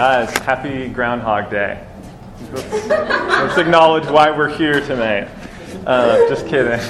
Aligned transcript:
Guys, 0.00 0.32
happy 0.38 0.88
Groundhog 0.88 1.50
Day. 1.50 1.86
Let's, 2.52 2.88
let's 2.88 3.58
acknowledge 3.58 4.06
why 4.06 4.30
we're 4.30 4.48
here 4.48 4.80
tonight. 4.80 5.28
Uh, 5.84 6.26
just 6.26 6.46
kidding. 6.46 6.80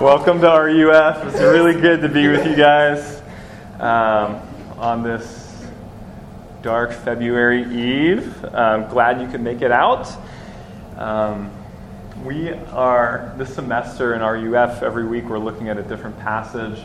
Welcome 0.00 0.40
to 0.40 0.46
RUF. 0.46 1.26
It's 1.26 1.40
really 1.40 1.72
good 1.80 2.00
to 2.02 2.08
be 2.08 2.28
with 2.28 2.46
you 2.46 2.54
guys 2.54 3.22
um, 3.80 4.40
on 4.78 5.02
this 5.02 5.66
dark 6.62 6.92
February 6.92 7.64
Eve. 7.64 8.44
I'm 8.54 8.88
glad 8.88 9.20
you 9.20 9.26
could 9.26 9.40
make 9.40 9.62
it 9.62 9.72
out. 9.72 10.08
Um, 10.96 11.50
we 12.24 12.50
are, 12.50 13.34
this 13.36 13.52
semester 13.52 14.14
in 14.14 14.20
RUF, 14.20 14.84
every 14.84 15.08
week 15.08 15.24
we're 15.24 15.40
looking 15.40 15.68
at 15.68 15.76
a 15.76 15.82
different 15.82 16.16
passage 16.20 16.84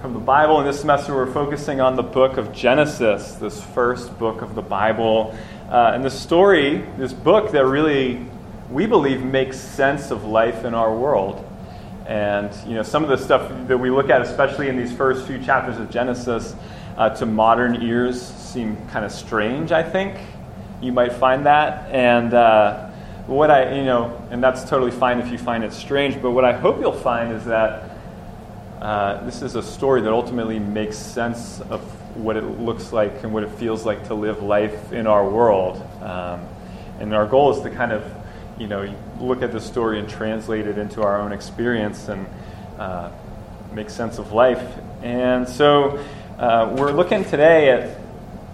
from 0.00 0.12
the 0.12 0.20
Bible. 0.20 0.58
And 0.58 0.68
this 0.68 0.80
semester 0.80 1.14
we're 1.14 1.32
focusing 1.32 1.80
on 1.80 1.96
the 1.96 2.02
book 2.02 2.36
of 2.36 2.52
Genesis, 2.52 3.32
this 3.34 3.62
first 3.62 4.18
book 4.18 4.42
of 4.42 4.54
the 4.54 4.62
Bible. 4.62 5.36
Uh, 5.70 5.92
and 5.94 6.04
the 6.04 6.10
story, 6.10 6.84
this 6.98 7.12
book 7.12 7.52
that 7.52 7.64
really, 7.64 8.24
we 8.70 8.86
believe, 8.86 9.22
makes 9.22 9.58
sense 9.58 10.10
of 10.10 10.24
life 10.24 10.64
in 10.64 10.74
our 10.74 10.94
world. 10.94 11.42
And, 12.06 12.54
you 12.68 12.74
know, 12.74 12.82
some 12.82 13.02
of 13.02 13.08
the 13.08 13.16
stuff 13.16 13.50
that 13.68 13.78
we 13.78 13.90
look 13.90 14.10
at, 14.10 14.20
especially 14.20 14.68
in 14.68 14.76
these 14.76 14.92
first 14.92 15.26
few 15.26 15.42
chapters 15.42 15.78
of 15.78 15.90
Genesis, 15.90 16.54
uh, 16.96 17.10
to 17.10 17.26
modern 17.26 17.82
ears 17.82 18.20
seem 18.20 18.76
kind 18.88 19.04
of 19.04 19.10
strange, 19.10 19.72
I 19.72 19.82
think. 19.82 20.18
You 20.82 20.92
might 20.92 21.14
find 21.14 21.46
that. 21.46 21.90
And 21.90 22.34
uh, 22.34 22.90
what 23.26 23.50
I, 23.50 23.74
you 23.74 23.84
know, 23.84 24.22
and 24.30 24.42
that's 24.42 24.68
totally 24.68 24.92
fine 24.92 25.18
if 25.20 25.32
you 25.32 25.38
find 25.38 25.64
it 25.64 25.72
strange, 25.72 26.20
but 26.20 26.30
what 26.30 26.44
I 26.44 26.52
hope 26.52 26.80
you'll 26.80 26.92
find 26.92 27.32
is 27.32 27.44
that 27.46 27.85
uh, 28.80 29.24
this 29.24 29.40
is 29.40 29.54
a 29.54 29.62
story 29.62 30.02
that 30.02 30.12
ultimately 30.12 30.58
makes 30.58 30.98
sense 30.98 31.60
of 31.62 31.80
what 32.16 32.36
it 32.36 32.44
looks 32.44 32.92
like 32.92 33.24
and 33.24 33.32
what 33.32 33.42
it 33.42 33.50
feels 33.52 33.86
like 33.86 34.06
to 34.08 34.14
live 34.14 34.42
life 34.42 34.92
in 34.92 35.06
our 35.06 35.28
world. 35.28 35.82
Um, 36.02 36.46
and 36.98 37.14
our 37.14 37.26
goal 37.26 37.56
is 37.56 37.62
to 37.62 37.70
kind 37.70 37.92
of, 37.92 38.04
you 38.58 38.66
know, 38.66 38.94
look 39.18 39.42
at 39.42 39.52
the 39.52 39.60
story 39.60 39.98
and 39.98 40.08
translate 40.08 40.66
it 40.66 40.78
into 40.78 41.02
our 41.02 41.20
own 41.20 41.32
experience 41.32 42.08
and 42.08 42.26
uh, 42.78 43.10
make 43.72 43.88
sense 43.88 44.18
of 44.18 44.32
life. 44.32 44.62
And 45.02 45.48
so 45.48 45.98
uh, 46.38 46.74
we're 46.76 46.92
looking 46.92 47.24
today 47.24 47.70
at 47.70 47.98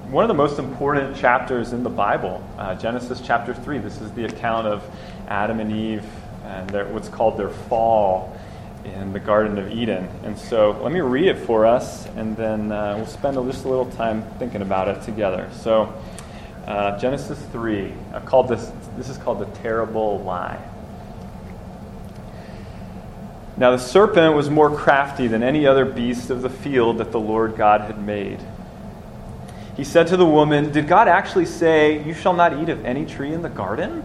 one 0.09 0.23
of 0.25 0.29
the 0.29 0.34
most 0.34 0.59
important 0.59 1.17
chapters 1.17 1.73
in 1.73 1.83
the 1.83 1.91
Bible, 1.91 2.47
uh, 2.59 2.75
Genesis 2.77 3.20
chapter 3.20 3.55
3. 3.55 3.79
This 3.79 4.01
is 4.01 4.12
the 4.12 4.27
account 4.27 4.69
of 4.69 4.84
Adam 5.27 5.59
and 5.59 5.73
Eve 5.73 6.05
and 6.45 6.69
their, 6.70 6.86
what's 6.86 7.09
called 7.09 7.36
their 7.36 7.48
fall 7.48 8.36
in 8.84 9.12
the 9.12 9.20
Garden 9.20 9.58
of 9.58 9.70
Eden. 9.70 10.08
And 10.25 10.38
so 10.38 10.78
let 10.83 10.92
me 10.92 11.00
read 11.00 11.28
it 11.28 11.38
for 11.38 11.66
us, 11.66 12.06
and 12.16 12.36
then 12.36 12.72
uh, 12.72 12.94
we'll 12.97 13.06
spend 13.06 13.36
just 13.50 13.64
a 13.64 13.69
little 13.69 13.91
time 13.92 14.22
thinking 14.39 14.62
about 14.62 14.89
it 14.89 15.02
together. 15.02 15.48
So, 15.61 15.92
uh, 16.66 16.98
Genesis 16.98 17.39
3, 17.52 17.92
I 18.14 18.20
called 18.20 18.48
this, 18.48 18.70
this 18.97 19.08
is 19.08 19.16
called 19.19 19.39
the 19.41 19.58
terrible 19.61 20.20
lie. 20.20 20.58
Now 23.56 23.70
the 23.72 23.78
serpent 23.78 24.34
was 24.34 24.48
more 24.48 24.74
crafty 24.74 25.27
than 25.27 25.42
any 25.42 25.67
other 25.67 25.84
beast 25.84 26.30
of 26.30 26.42
the 26.42 26.50
field 26.50 26.98
that 26.98 27.12
the 27.12 27.20
Lord 27.20 27.56
God 27.56 27.83
had 27.83 28.02
made. 28.02 28.41
He 29.77 29.84
said 29.84 30.06
to 30.08 30.17
the 30.17 30.27
woman, 30.27 30.72
Did 30.72 30.89
God 30.89 31.08
actually 31.08 31.46
say, 31.46 32.02
You 32.05 32.14
shall 32.14 32.34
not 32.34 32.61
eat 32.61 32.69
of 32.69 32.84
any 32.84 33.05
tree 33.05 33.33
in 33.33 33.42
the 33.42 33.48
garden? 33.48 34.05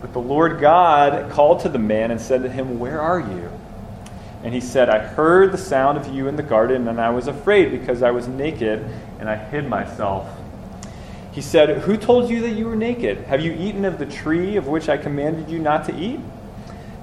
But 0.00 0.12
the 0.12 0.20
Lord 0.20 0.60
God 0.60 1.30
called 1.30 1.60
to 1.60 1.68
the 1.68 1.78
man 1.78 2.10
and 2.10 2.20
said 2.20 2.42
to 2.42 2.48
him, 2.48 2.78
Where 2.78 3.00
are 3.00 3.20
you? 3.20 3.50
And 4.42 4.54
he 4.54 4.60
said, 4.60 4.88
I 4.88 4.98
heard 4.98 5.52
the 5.52 5.58
sound 5.58 5.98
of 5.98 6.06
you 6.08 6.26
in 6.26 6.36
the 6.36 6.42
garden, 6.42 6.88
and 6.88 7.00
I 7.00 7.10
was 7.10 7.26
afraid 7.26 7.70
because 7.70 8.02
I 8.02 8.10
was 8.10 8.26
naked, 8.26 8.84
and 9.18 9.28
I 9.28 9.36
hid 9.36 9.68
myself. 9.68 10.28
He 11.32 11.42
said, 11.42 11.82
Who 11.82 11.96
told 11.96 12.30
you 12.30 12.40
that 12.40 12.50
you 12.50 12.66
were 12.66 12.76
naked? 12.76 13.18
Have 13.24 13.42
you 13.42 13.52
eaten 13.52 13.84
of 13.84 13.98
the 13.98 14.06
tree 14.06 14.56
of 14.56 14.66
which 14.66 14.88
I 14.88 14.96
commanded 14.96 15.50
you 15.50 15.58
not 15.58 15.84
to 15.86 15.96
eat? 15.96 16.20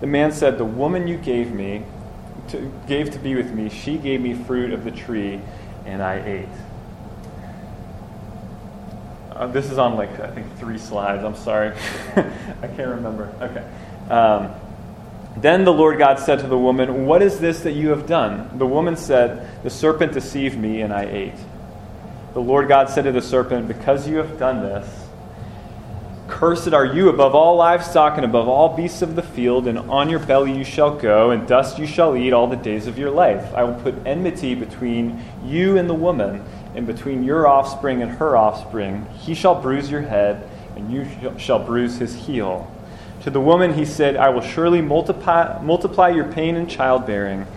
The 0.01 0.07
man 0.07 0.31
said, 0.31 0.57
The 0.57 0.65
woman 0.65 1.07
you 1.07 1.17
gave 1.17 1.51
me, 1.51 1.83
to, 2.49 2.71
gave 2.87 3.11
to 3.11 3.19
be 3.19 3.35
with 3.35 3.51
me, 3.51 3.69
she 3.69 3.97
gave 3.97 4.19
me 4.21 4.33
fruit 4.33 4.73
of 4.73 4.83
the 4.83 4.91
tree, 4.91 5.39
and 5.85 6.01
I 6.01 6.21
ate. 6.25 6.49
Uh, 9.37 9.45
this 9.45 9.69
is 9.69 9.77
on 9.77 9.95
like 9.95 10.19
I 10.19 10.31
think 10.31 10.57
three 10.57 10.79
slides. 10.79 11.23
I'm 11.23 11.35
sorry, 11.35 11.69
I 12.15 12.67
can't 12.67 12.89
remember. 12.89 13.31
Okay. 13.39 14.11
Um, 14.11 14.51
then 15.37 15.63
the 15.63 15.73
Lord 15.73 15.99
God 15.99 16.17
said 16.17 16.39
to 16.39 16.47
the 16.47 16.57
woman, 16.57 17.05
"What 17.05 17.21
is 17.21 17.39
this 17.39 17.59
that 17.61 17.73
you 17.73 17.89
have 17.89 18.07
done?" 18.07 18.57
The 18.57 18.65
woman 18.65 18.97
said, 18.97 19.63
"The 19.63 19.69
serpent 19.69 20.13
deceived 20.13 20.57
me, 20.57 20.81
and 20.81 20.91
I 20.91 21.03
ate." 21.03 21.37
The 22.33 22.41
Lord 22.41 22.67
God 22.67 22.89
said 22.89 23.03
to 23.03 23.11
the 23.11 23.21
serpent, 23.21 23.67
"Because 23.67 24.07
you 24.07 24.17
have 24.17 24.39
done 24.39 24.63
this." 24.63 25.07
Cursed 26.27 26.73
are 26.73 26.85
you 26.85 27.09
above 27.09 27.35
all 27.35 27.55
livestock 27.55 28.17
and 28.17 28.25
above 28.25 28.47
all 28.47 28.75
beasts 28.75 29.03
of 29.03 29.15
the 29.15 29.21
field, 29.21 29.67
and 29.67 29.77
on 29.77 30.09
your 30.09 30.19
belly 30.19 30.57
you 30.57 30.63
shall 30.63 30.95
go, 30.95 31.29
and 31.29 31.47
dust 31.47 31.77
you 31.77 31.85
shall 31.85 32.17
eat 32.17 32.33
all 32.33 32.47
the 32.47 32.55
days 32.55 32.87
of 32.87 32.97
your 32.97 33.11
life. 33.11 33.53
I 33.53 33.63
will 33.63 33.79
put 33.81 33.95
enmity 34.05 34.55
between 34.55 35.23
you 35.45 35.77
and 35.77 35.87
the 35.87 35.93
woman, 35.93 36.43
and 36.77 36.85
between 36.85 37.23
your 37.23 37.47
offspring 37.47 38.03
and 38.03 38.11
her 38.11 38.37
offspring. 38.37 39.07
He 39.17 39.33
shall 39.33 39.59
bruise 39.59 39.89
your 39.89 40.03
head, 40.03 40.47
and 40.75 40.93
you 40.93 41.07
shall 41.39 41.57
bruise 41.57 41.97
his 41.97 42.13
heel. 42.13 42.71
To 43.23 43.31
the 43.31 43.41
woman 43.41 43.73
he 43.73 43.83
said, 43.83 44.15
I 44.15 44.29
will 44.29 44.41
surely 44.41 44.79
multiply, 44.79 45.59
multiply 45.63 46.09
your 46.09 46.31
pain 46.31 46.55
in 46.55 46.67
childbearing. 46.67 47.47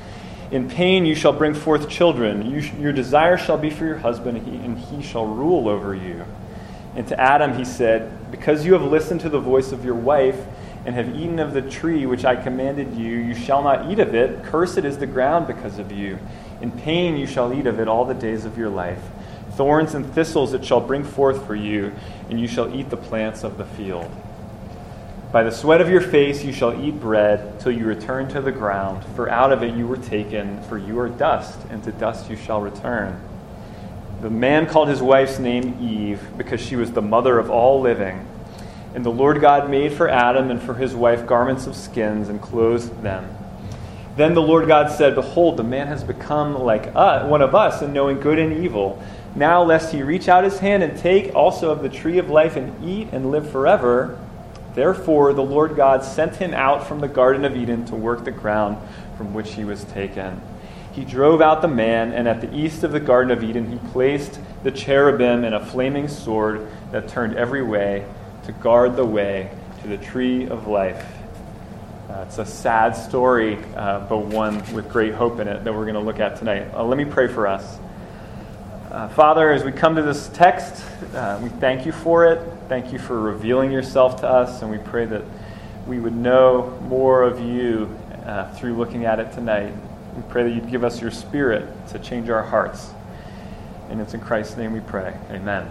In 0.50 0.70
pain 0.70 1.04
you 1.04 1.14
shall 1.14 1.34
bring 1.34 1.52
forth 1.52 1.90
children. 1.90 2.50
You, 2.50 2.60
your 2.80 2.94
desire 2.94 3.36
shall 3.36 3.58
be 3.58 3.68
for 3.68 3.84
your 3.84 3.98
husband, 3.98 4.38
and 4.38 4.46
he, 4.46 4.56
and 4.64 4.78
he 4.78 5.02
shall 5.02 5.26
rule 5.26 5.68
over 5.68 5.94
you. 5.94 6.24
And 6.96 7.06
to 7.08 7.20
Adam 7.20 7.58
he 7.58 7.66
said, 7.66 8.30
Because 8.30 8.64
you 8.64 8.72
have 8.72 8.82
listened 8.82 9.20
to 9.20 9.28
the 9.28 9.38
voice 9.38 9.70
of 9.70 9.84
your 9.84 9.94
wife, 9.94 10.40
and 10.84 10.94
have 10.94 11.14
eaten 11.14 11.38
of 11.38 11.52
the 11.52 11.62
tree 11.62 12.06
which 12.06 12.24
I 12.24 12.36
commanded 12.36 12.94
you, 12.94 13.16
you 13.16 13.34
shall 13.34 13.62
not 13.62 13.90
eat 13.90 13.98
of 13.98 14.14
it. 14.14 14.44
Cursed 14.44 14.78
is 14.78 14.98
the 14.98 15.06
ground 15.06 15.46
because 15.46 15.78
of 15.78 15.92
you. 15.92 16.18
In 16.60 16.70
pain 16.70 17.16
you 17.16 17.26
shall 17.26 17.52
eat 17.52 17.66
of 17.66 17.78
it 17.78 17.88
all 17.88 18.04
the 18.04 18.14
days 18.14 18.44
of 18.44 18.56
your 18.56 18.70
life. 18.70 19.02
Thorns 19.52 19.94
and 19.94 20.10
thistles 20.14 20.54
it 20.54 20.64
shall 20.64 20.80
bring 20.80 21.04
forth 21.04 21.46
for 21.46 21.54
you, 21.54 21.92
and 22.28 22.40
you 22.40 22.48
shall 22.48 22.74
eat 22.74 22.88
the 22.88 22.96
plants 22.96 23.44
of 23.44 23.58
the 23.58 23.64
field. 23.64 24.10
By 25.32 25.42
the 25.42 25.52
sweat 25.52 25.80
of 25.80 25.88
your 25.88 26.00
face 26.00 26.42
you 26.42 26.52
shall 26.52 26.82
eat 26.82 26.98
bread 26.98 27.60
till 27.60 27.72
you 27.72 27.84
return 27.84 28.28
to 28.30 28.40
the 28.40 28.50
ground, 28.50 29.04
for 29.14 29.28
out 29.28 29.52
of 29.52 29.62
it 29.62 29.74
you 29.74 29.86
were 29.86 29.96
taken, 29.96 30.62
for 30.64 30.76
you 30.76 30.98
are 30.98 31.08
dust, 31.08 31.58
and 31.70 31.84
to 31.84 31.92
dust 31.92 32.30
you 32.30 32.36
shall 32.36 32.60
return. 32.60 33.20
The 34.22 34.30
man 34.30 34.66
called 34.66 34.88
his 34.88 35.00
wife's 35.00 35.38
name 35.38 35.78
Eve, 35.80 36.20
because 36.36 36.60
she 36.60 36.74
was 36.74 36.92
the 36.92 37.02
mother 37.02 37.38
of 37.38 37.48
all 37.48 37.80
living. 37.80 38.26
And 38.94 39.04
the 39.04 39.10
Lord 39.10 39.40
God 39.40 39.70
made 39.70 39.92
for 39.92 40.08
Adam 40.08 40.50
and 40.50 40.60
for 40.60 40.74
his 40.74 40.94
wife 40.94 41.26
garments 41.26 41.66
of 41.66 41.76
skins 41.76 42.28
and 42.28 42.40
clothed 42.40 43.02
them. 43.02 43.36
Then 44.16 44.34
the 44.34 44.42
Lord 44.42 44.66
God 44.66 44.90
said, 44.90 45.14
Behold, 45.14 45.56
the 45.56 45.64
man 45.64 45.86
has 45.86 46.02
become 46.02 46.58
like 46.58 46.94
us, 46.96 47.28
one 47.28 47.42
of 47.42 47.54
us 47.54 47.80
in 47.80 47.92
knowing 47.92 48.20
good 48.20 48.38
and 48.38 48.64
evil. 48.64 49.02
Now, 49.36 49.62
lest 49.62 49.92
he 49.92 50.02
reach 50.02 50.28
out 50.28 50.42
his 50.42 50.58
hand 50.58 50.82
and 50.82 50.98
take 50.98 51.34
also 51.34 51.70
of 51.70 51.82
the 51.82 51.88
tree 51.88 52.18
of 52.18 52.28
life 52.28 52.56
and 52.56 52.84
eat 52.84 53.08
and 53.12 53.30
live 53.30 53.48
forever. 53.50 54.18
Therefore, 54.74 55.32
the 55.32 55.42
Lord 55.42 55.76
God 55.76 56.02
sent 56.02 56.36
him 56.36 56.52
out 56.52 56.86
from 56.86 57.00
the 57.00 57.08
Garden 57.08 57.44
of 57.44 57.56
Eden 57.56 57.84
to 57.86 57.94
work 57.94 58.24
the 58.24 58.32
ground 58.32 58.76
from 59.16 59.32
which 59.32 59.52
he 59.54 59.64
was 59.64 59.84
taken. 59.84 60.40
He 60.92 61.04
drove 61.04 61.40
out 61.40 61.62
the 61.62 61.68
man, 61.68 62.12
and 62.12 62.26
at 62.26 62.40
the 62.40 62.52
east 62.52 62.82
of 62.82 62.90
the 62.90 62.98
Garden 62.98 63.30
of 63.30 63.44
Eden, 63.44 63.70
he 63.70 63.78
placed 63.90 64.40
the 64.64 64.72
cherubim 64.72 65.44
and 65.44 65.54
a 65.54 65.64
flaming 65.64 66.08
sword 66.08 66.66
that 66.90 67.08
turned 67.08 67.36
every 67.36 67.62
way 67.62 68.04
to 68.44 68.52
guard 68.52 68.96
the 68.96 69.04
way 69.04 69.50
to 69.82 69.88
the 69.88 69.98
tree 69.98 70.46
of 70.48 70.66
life. 70.66 71.04
Uh, 72.08 72.24
it's 72.26 72.38
a 72.38 72.44
sad 72.44 72.96
story, 72.96 73.56
uh, 73.76 74.00
but 74.08 74.18
one 74.18 74.58
with 74.72 74.88
great 74.88 75.14
hope 75.14 75.38
in 75.38 75.46
it 75.46 75.62
that 75.62 75.72
we're 75.72 75.84
going 75.84 75.94
to 75.94 76.00
look 76.00 76.18
at 76.18 76.36
tonight. 76.36 76.68
Uh, 76.74 76.82
let 76.84 76.98
me 76.98 77.04
pray 77.04 77.28
for 77.28 77.46
us. 77.46 77.78
Uh, 78.90 79.08
Father, 79.10 79.52
as 79.52 79.62
we 79.62 79.70
come 79.70 79.94
to 79.94 80.02
this 80.02 80.28
text, 80.28 80.84
uh, 81.14 81.38
we 81.40 81.48
thank 81.48 81.86
you 81.86 81.92
for 81.92 82.26
it. 82.26 82.40
Thank 82.68 82.92
you 82.92 82.98
for 82.98 83.20
revealing 83.20 83.70
yourself 83.70 84.20
to 84.22 84.28
us, 84.28 84.62
and 84.62 84.70
we 84.70 84.78
pray 84.78 85.06
that 85.06 85.22
we 85.86 86.00
would 86.00 86.16
know 86.16 86.76
more 86.88 87.22
of 87.22 87.40
you 87.40 87.96
uh, 88.26 88.52
through 88.54 88.74
looking 88.74 89.04
at 89.04 89.20
it 89.20 89.32
tonight. 89.32 89.72
We 90.16 90.22
pray 90.28 90.42
that 90.42 90.50
you'd 90.50 90.70
give 90.70 90.82
us 90.82 91.00
your 91.00 91.12
spirit 91.12 91.68
to 91.90 92.00
change 92.00 92.28
our 92.28 92.42
hearts. 92.42 92.90
And 93.88 94.00
it's 94.00 94.14
in 94.14 94.20
Christ's 94.20 94.56
name 94.56 94.72
we 94.72 94.80
pray. 94.80 95.16
Amen. 95.30 95.70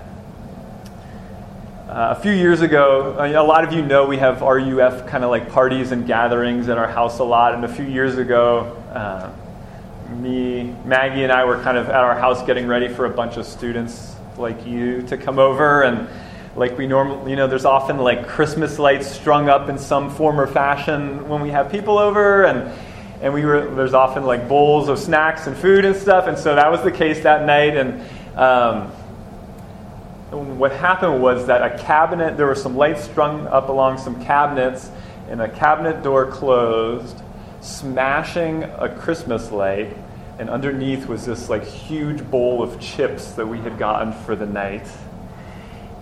Uh, 1.89 2.13
a 2.15 2.21
few 2.21 2.31
years 2.31 2.62
ago, 2.62 3.15
uh, 3.18 3.25
a 3.25 3.41
lot 3.41 3.63
of 3.63 3.74
you 3.74 3.81
know 3.81 4.06
we 4.06 4.15
have 4.15 4.41
RUF 4.41 5.07
kind 5.07 5.24
of 5.24 5.31
like 5.31 5.50
parties 5.50 5.91
and 5.91 6.06
gatherings 6.06 6.69
at 6.69 6.77
our 6.77 6.88
house 6.88 7.18
a 7.18 7.24
lot. 7.24 7.56
And 7.56 7.65
a 7.65 7.68
few 7.68 7.83
years 7.83 8.19
ago, 8.19 8.77
uh, 8.94 9.31
me, 10.18 10.75
Maggie, 10.86 11.24
and 11.24 11.31
I 11.31 11.45
were 11.45 11.59
kind 11.63 11.80
of 11.80 11.89
at 11.89 11.95
our 11.95 12.15
house 12.15 12.45
getting 12.45 12.68
ready 12.68 12.89
for 12.89 13.06
a 13.06 13.09
bunch 13.09 13.38
of 13.38 13.45
students 13.47 14.15
like 14.38 14.68
you 14.68 15.01
to 15.07 15.18
come 15.18 15.39
over. 15.39 15.81
And 15.81 16.07
like 16.56 16.77
we 16.77 16.86
normally, 16.86 17.31
you 17.31 17.36
know, 17.36 17.47
there's 17.47 17.65
often 17.65 17.97
like 17.97 18.27
Christmas 18.27 18.77
lights 18.77 19.09
strung 19.09 19.50
up 19.50 19.68
in 19.68 19.80
some 19.80 20.12
form 20.12 20.39
or 20.39 20.45
fashion 20.45 21.27
when 21.27 21.41
we 21.41 21.50
have 21.50 21.71
people 21.71 21.97
over. 21.97 22.44
And 22.45 22.71
and 23.19 23.33
we 23.33 23.45
were 23.45 23.65
there's 23.74 23.95
often 23.95 24.25
like 24.25 24.47
bowls 24.47 24.89
of 24.89 25.00
snacks 25.00 25.47
and 25.47 25.57
food 25.57 25.86
and 25.86 25.95
stuff. 25.95 26.27
And 26.27 26.38
so 26.38 26.53
that 26.53 26.71
was 26.71 26.83
the 26.83 26.91
case 26.91 27.24
that 27.24 27.47
night. 27.47 27.75
And 27.75 28.07
um, 28.38 28.91
what 30.31 30.71
happened 30.71 31.21
was 31.21 31.47
that 31.47 31.61
a 31.61 31.77
cabinet, 31.83 32.37
there 32.37 32.45
were 32.45 32.55
some 32.55 32.77
lights 32.77 33.03
strung 33.03 33.47
up 33.47 33.69
along 33.69 33.97
some 33.97 34.23
cabinets, 34.23 34.91
and 35.29 35.41
a 35.41 35.49
cabinet 35.49 36.03
door 36.03 36.27
closed, 36.27 37.21
smashing 37.61 38.63
a 38.63 38.89
Christmas 38.89 39.51
light, 39.51 39.95
and 40.37 40.49
underneath 40.49 41.07
was 41.07 41.25
this 41.25 41.49
like 41.49 41.63
huge 41.63 42.29
bowl 42.29 42.61
of 42.63 42.79
chips 42.79 43.31
that 43.33 43.45
we 43.45 43.59
had 43.59 43.77
gotten 43.77 44.13
for 44.23 44.35
the 44.35 44.45
night. 44.45 44.87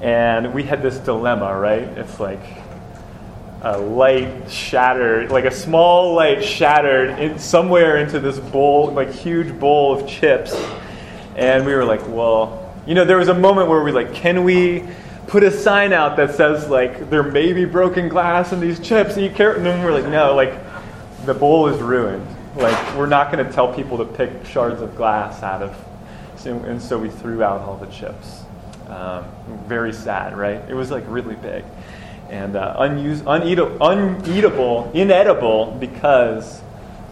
And 0.02 0.54
we 0.54 0.64
had 0.64 0.82
this 0.82 0.98
dilemma, 1.00 1.58
right? 1.58 1.82
It's 1.82 2.20
like 2.20 2.44
a 3.62 3.78
light 3.78 4.52
shattered, 4.52 5.32
like 5.32 5.46
a 5.46 5.52
small 5.52 6.14
light 6.14 6.44
shattered 6.44 7.18
in, 7.18 7.40
somewhere 7.40 7.98
into 7.98 8.20
this 8.20 8.38
bowl, 8.38 8.92
like 8.92 9.12
huge 9.12 9.58
bowl 9.60 9.98
of 9.98 10.08
chips. 10.08 10.54
And 11.36 11.66
we 11.66 11.74
were 11.74 11.86
like, 11.86 12.08
well, 12.08 12.67
you 12.88 12.96
know, 12.96 13.06
there 13.06 13.18
was 13.18 13.28
a 13.28 13.34
moment 13.34 13.70
where 13.70 13.84
we 13.84 13.92
like, 13.92 14.14
can 14.14 14.44
we 14.44 14.84
put 15.28 15.44
a 15.44 15.52
sign 15.52 15.92
out 15.92 16.16
that 16.18 16.36
says 16.36 16.70
like 16.70 17.10
there 17.10 17.24
may 17.24 17.52
be 17.52 17.66
broken 17.66 18.10
glass 18.10 18.54
in 18.54 18.60
these 18.60 18.80
chips? 18.80 19.16
And, 19.16 19.24
you 19.24 19.30
care? 19.30 19.54
and 19.54 19.66
then 19.66 19.84
we're 19.84 19.92
like, 19.92 20.10
no, 20.10 20.34
like 20.34 20.54
the 21.26 21.34
bowl 21.34 21.68
is 21.68 21.80
ruined. 21.82 22.26
Like 22.56 22.96
we're 22.96 23.08
not 23.08 23.32
going 23.32 23.46
to 23.46 23.52
tell 23.52 23.74
people 23.74 23.98
to 23.98 24.06
pick 24.06 24.46
shards 24.46 24.82
of 24.82 24.96
glass 24.96 25.44
out 25.44 25.62
of. 25.62 25.84
And 26.46 26.82
so 26.82 26.98
we 26.98 27.10
threw 27.10 27.44
out 27.44 27.62
all 27.62 27.76
the 27.76 27.88
chips. 27.88 28.44
Um, 28.88 29.26
very 29.68 29.92
sad, 29.92 30.38
right? 30.38 30.62
It 30.70 30.74
was 30.74 30.90
like 30.90 31.04
really 31.08 31.36
big 31.36 31.66
and 32.30 32.56
uh, 32.56 32.76
uneatable, 32.80 33.78
uneatable, 33.80 34.94
inedible 34.94 35.78
because 35.80 36.62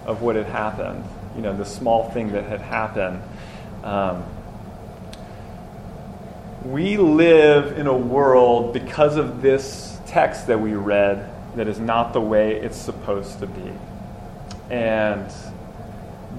of 0.05 0.21
what 0.21 0.35
had 0.35 0.45
happened. 0.45 1.03
You 1.35 1.41
know, 1.41 1.55
the 1.55 1.65
small 1.65 2.09
thing 2.11 2.31
that 2.31 2.45
had 2.45 2.61
happened. 2.61 3.21
Um, 3.83 4.23
we 6.65 6.97
live 6.97 7.77
in 7.77 7.85
a 7.85 7.95
world 7.95 8.73
because 8.73 9.17
of 9.17 9.43
this 9.43 9.99
text 10.07 10.47
that 10.47 10.59
we 10.59 10.73
read 10.73 11.29
that 11.55 11.67
is 11.67 11.79
not 11.79 12.11
the 12.11 12.21
way 12.21 12.55
it's 12.55 12.77
supposed 12.77 13.39
to 13.39 13.47
be. 13.47 13.71
And 14.71 15.31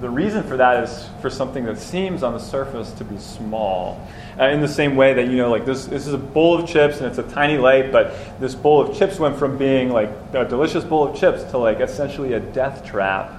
the 0.01 0.09
reason 0.09 0.43
for 0.43 0.57
that 0.57 0.83
is 0.83 1.09
for 1.21 1.29
something 1.29 1.63
that 1.65 1.77
seems 1.79 2.23
on 2.23 2.33
the 2.33 2.39
surface 2.39 2.91
to 2.93 3.05
be 3.05 3.17
small. 3.17 4.05
Uh, 4.37 4.45
in 4.49 4.59
the 4.59 4.67
same 4.67 4.97
way 4.97 5.13
that, 5.13 5.27
you 5.27 5.37
know, 5.37 5.49
like 5.49 5.65
this, 5.65 5.85
this 5.85 6.05
is 6.05 6.13
a 6.13 6.17
bowl 6.17 6.59
of 6.59 6.69
chips 6.69 6.97
and 6.97 7.05
it's 7.05 7.17
a 7.17 7.31
tiny 7.33 7.57
light, 7.57 7.91
but 7.91 8.13
this 8.39 8.53
bowl 8.53 8.81
of 8.81 8.97
chips 8.97 9.17
went 9.19 9.37
from 9.37 9.57
being 9.57 9.89
like 9.89 10.09
a 10.33 10.43
delicious 10.43 10.83
bowl 10.83 11.07
of 11.07 11.17
chips 11.17 11.41
to 11.51 11.57
like 11.57 11.79
essentially 11.79 12.33
a 12.33 12.39
death 12.39 12.85
trap 12.85 13.31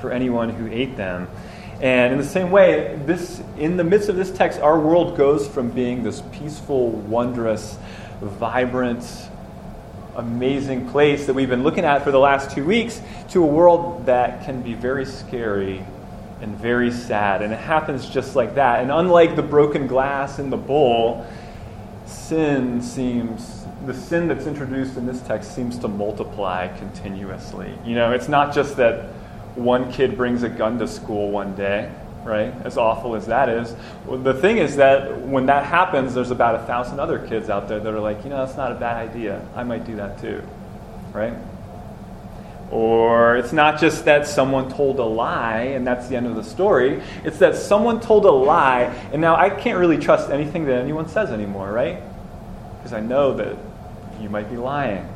for 0.00 0.12
anyone 0.12 0.50
who 0.50 0.68
ate 0.68 0.96
them. 0.96 1.28
And 1.82 2.12
in 2.12 2.18
the 2.18 2.24
same 2.24 2.52
way, 2.52 2.96
this, 3.06 3.42
in 3.58 3.76
the 3.76 3.82
midst 3.82 4.08
of 4.08 4.14
this 4.14 4.30
text, 4.30 4.60
our 4.60 4.78
world 4.78 5.16
goes 5.16 5.48
from 5.48 5.70
being 5.70 6.04
this 6.04 6.22
peaceful, 6.30 6.90
wondrous, 6.90 7.76
vibrant, 8.20 9.04
amazing 10.14 10.88
place 10.90 11.26
that 11.26 11.34
we've 11.34 11.48
been 11.48 11.64
looking 11.64 11.84
at 11.84 12.04
for 12.04 12.12
the 12.12 12.20
last 12.20 12.54
two 12.54 12.64
weeks 12.64 13.00
to 13.30 13.42
a 13.42 13.46
world 13.46 14.06
that 14.06 14.44
can 14.44 14.62
be 14.62 14.74
very 14.74 15.04
scary 15.04 15.84
and 16.40 16.56
very 16.56 16.92
sad. 16.92 17.42
And 17.42 17.52
it 17.52 17.58
happens 17.58 18.08
just 18.08 18.36
like 18.36 18.54
that. 18.54 18.80
And 18.80 18.92
unlike 18.92 19.34
the 19.34 19.42
broken 19.42 19.88
glass 19.88 20.38
in 20.38 20.50
the 20.50 20.56
bowl, 20.56 21.26
sin 22.06 22.80
seems, 22.80 23.64
the 23.86 23.94
sin 23.94 24.28
that's 24.28 24.46
introduced 24.46 24.96
in 24.96 25.04
this 25.04 25.20
text 25.22 25.52
seems 25.52 25.78
to 25.78 25.88
multiply 25.88 26.68
continuously. 26.78 27.72
You 27.84 27.96
know, 27.96 28.12
it's 28.12 28.28
not 28.28 28.54
just 28.54 28.76
that 28.76 29.08
one 29.54 29.92
kid 29.92 30.16
brings 30.16 30.42
a 30.42 30.48
gun 30.48 30.78
to 30.78 30.88
school 30.88 31.30
one 31.30 31.54
day, 31.54 31.92
right? 32.24 32.54
As 32.64 32.76
awful 32.76 33.14
as 33.14 33.26
that 33.26 33.48
is. 33.48 33.74
The 34.08 34.34
thing 34.34 34.58
is 34.58 34.76
that 34.76 35.20
when 35.20 35.46
that 35.46 35.64
happens, 35.66 36.14
there's 36.14 36.30
about 36.30 36.54
a 36.54 36.60
thousand 36.66 37.00
other 37.00 37.26
kids 37.26 37.50
out 37.50 37.68
there 37.68 37.80
that 37.80 37.92
are 37.92 38.00
like, 38.00 38.24
you 38.24 38.30
know, 38.30 38.44
that's 38.44 38.56
not 38.56 38.72
a 38.72 38.76
bad 38.76 38.96
idea. 38.96 39.46
I 39.54 39.64
might 39.64 39.84
do 39.84 39.96
that 39.96 40.20
too, 40.20 40.42
right? 41.12 41.34
Or 42.70 43.36
it's 43.36 43.52
not 43.52 43.78
just 43.78 44.06
that 44.06 44.26
someone 44.26 44.70
told 44.72 44.98
a 44.98 45.04
lie 45.04 45.72
and 45.74 45.86
that's 45.86 46.08
the 46.08 46.16
end 46.16 46.26
of 46.26 46.34
the 46.34 46.42
story. 46.42 47.02
It's 47.22 47.38
that 47.38 47.54
someone 47.54 48.00
told 48.00 48.24
a 48.24 48.30
lie, 48.30 48.84
and 49.12 49.20
now 49.20 49.36
I 49.36 49.50
can't 49.50 49.78
really 49.78 49.98
trust 49.98 50.30
anything 50.30 50.64
that 50.64 50.80
anyone 50.80 51.06
says 51.06 51.30
anymore, 51.30 51.70
right? 51.70 52.00
Because 52.78 52.94
I 52.94 53.00
know 53.00 53.34
that 53.34 53.58
you 54.22 54.30
might 54.30 54.48
be 54.48 54.56
lying. 54.56 55.06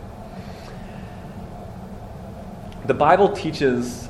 The 2.85 2.95
Bible 2.95 3.31
teaches 3.31 4.07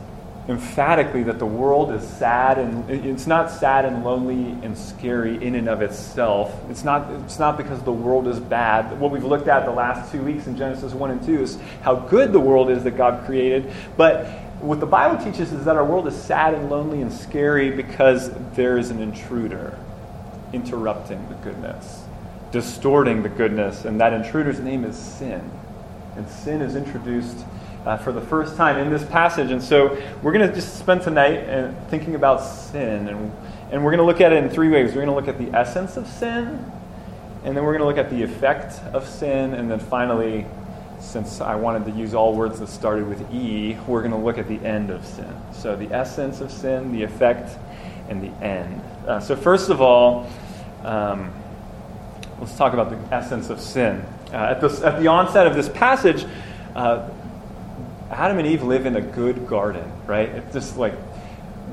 emphatically 0.48 1.24
that 1.24 1.38
the 1.40 1.46
world 1.46 1.90
is 1.90 2.06
sad 2.06 2.58
and 2.58 2.88
it's 2.88 3.26
not 3.26 3.50
sad 3.50 3.84
and 3.84 4.04
lonely 4.04 4.52
and 4.64 4.78
scary 4.78 5.42
in 5.44 5.56
and 5.56 5.68
of 5.68 5.82
itself. 5.82 6.54
It's 6.70 6.84
not, 6.84 7.10
it's 7.24 7.38
not 7.38 7.56
because 7.56 7.82
the 7.82 7.92
world 7.92 8.28
is 8.28 8.38
bad. 8.38 8.98
What 9.00 9.10
we've 9.10 9.24
looked 9.24 9.48
at 9.48 9.64
the 9.64 9.72
last 9.72 10.12
two 10.12 10.22
weeks 10.22 10.46
in 10.46 10.56
Genesis 10.56 10.92
1 10.92 11.10
and 11.10 11.24
2 11.24 11.42
is 11.42 11.58
how 11.82 11.96
good 11.96 12.32
the 12.32 12.38
world 12.40 12.70
is 12.70 12.84
that 12.84 12.92
God 12.92 13.26
created. 13.26 13.72
But 13.96 14.26
what 14.60 14.78
the 14.78 14.86
Bible 14.86 15.22
teaches 15.22 15.52
is 15.52 15.64
that 15.64 15.76
our 15.76 15.84
world 15.84 16.06
is 16.06 16.14
sad 16.14 16.54
and 16.54 16.70
lonely 16.70 17.02
and 17.02 17.12
scary 17.12 17.70
because 17.70 18.30
there 18.54 18.78
is 18.78 18.90
an 18.90 19.00
intruder 19.00 19.76
interrupting 20.52 21.28
the 21.28 21.34
goodness, 21.36 22.04
distorting 22.52 23.24
the 23.24 23.28
goodness, 23.28 23.84
and 23.84 24.00
that 24.00 24.12
intruder's 24.12 24.60
name 24.60 24.84
is 24.84 24.96
sin. 24.96 25.50
And 26.14 26.28
sin 26.28 26.62
is 26.62 26.76
introduced 26.76 27.44
uh, 27.86 27.96
for 27.96 28.12
the 28.12 28.20
first 28.20 28.56
time 28.56 28.76
in 28.78 28.90
this 28.90 29.04
passage. 29.04 29.50
And 29.50 29.62
so 29.62 29.96
we're 30.20 30.32
going 30.32 30.46
to 30.46 30.54
just 30.54 30.78
spend 30.78 31.02
tonight 31.02 31.48
uh, 31.48 31.72
thinking 31.88 32.16
about 32.16 32.38
sin. 32.38 33.08
And, 33.08 33.32
and 33.70 33.84
we're 33.84 33.92
going 33.92 33.98
to 33.98 34.04
look 34.04 34.20
at 34.20 34.32
it 34.32 34.42
in 34.42 34.50
three 34.50 34.68
ways. 34.68 34.88
We're 34.88 35.06
going 35.06 35.06
to 35.06 35.14
look 35.14 35.28
at 35.28 35.38
the 35.38 35.56
essence 35.56 35.96
of 35.96 36.06
sin, 36.06 36.70
and 37.44 37.56
then 37.56 37.64
we're 37.64 37.78
going 37.78 37.80
to 37.80 37.86
look 37.86 37.98
at 37.98 38.10
the 38.10 38.22
effect 38.22 38.80
of 38.92 39.08
sin, 39.08 39.54
and 39.54 39.70
then 39.70 39.78
finally, 39.78 40.46
since 40.98 41.40
I 41.40 41.54
wanted 41.54 41.84
to 41.84 41.92
use 41.92 42.14
all 42.14 42.34
words 42.34 42.58
that 42.58 42.68
started 42.68 43.06
with 43.08 43.32
E, 43.32 43.76
we're 43.86 44.00
going 44.00 44.12
to 44.12 44.18
look 44.18 44.38
at 44.38 44.48
the 44.48 44.58
end 44.66 44.90
of 44.90 45.04
sin. 45.06 45.32
So 45.52 45.76
the 45.76 45.92
essence 45.94 46.40
of 46.40 46.50
sin, 46.50 46.92
the 46.92 47.02
effect, 47.04 47.56
and 48.08 48.22
the 48.22 48.44
end. 48.44 48.80
Uh, 49.06 49.20
so, 49.20 49.36
first 49.36 49.70
of 49.70 49.80
all, 49.80 50.28
um, 50.82 51.32
let's 52.40 52.56
talk 52.56 52.72
about 52.72 52.90
the 52.90 53.14
essence 53.14 53.50
of 53.50 53.60
sin. 53.60 54.04
Uh, 54.32 54.36
at, 54.36 54.60
this, 54.60 54.82
at 54.82 55.00
the 55.00 55.06
onset 55.06 55.46
of 55.46 55.54
this 55.54 55.68
passage, 55.68 56.24
uh, 56.74 57.08
Adam 58.10 58.38
and 58.38 58.46
Eve 58.46 58.62
live 58.62 58.86
in 58.86 58.96
a 58.96 59.00
good 59.00 59.48
garden, 59.48 59.90
right? 60.06 60.28
It's 60.28 60.52
just 60.52 60.76
like 60.76 60.94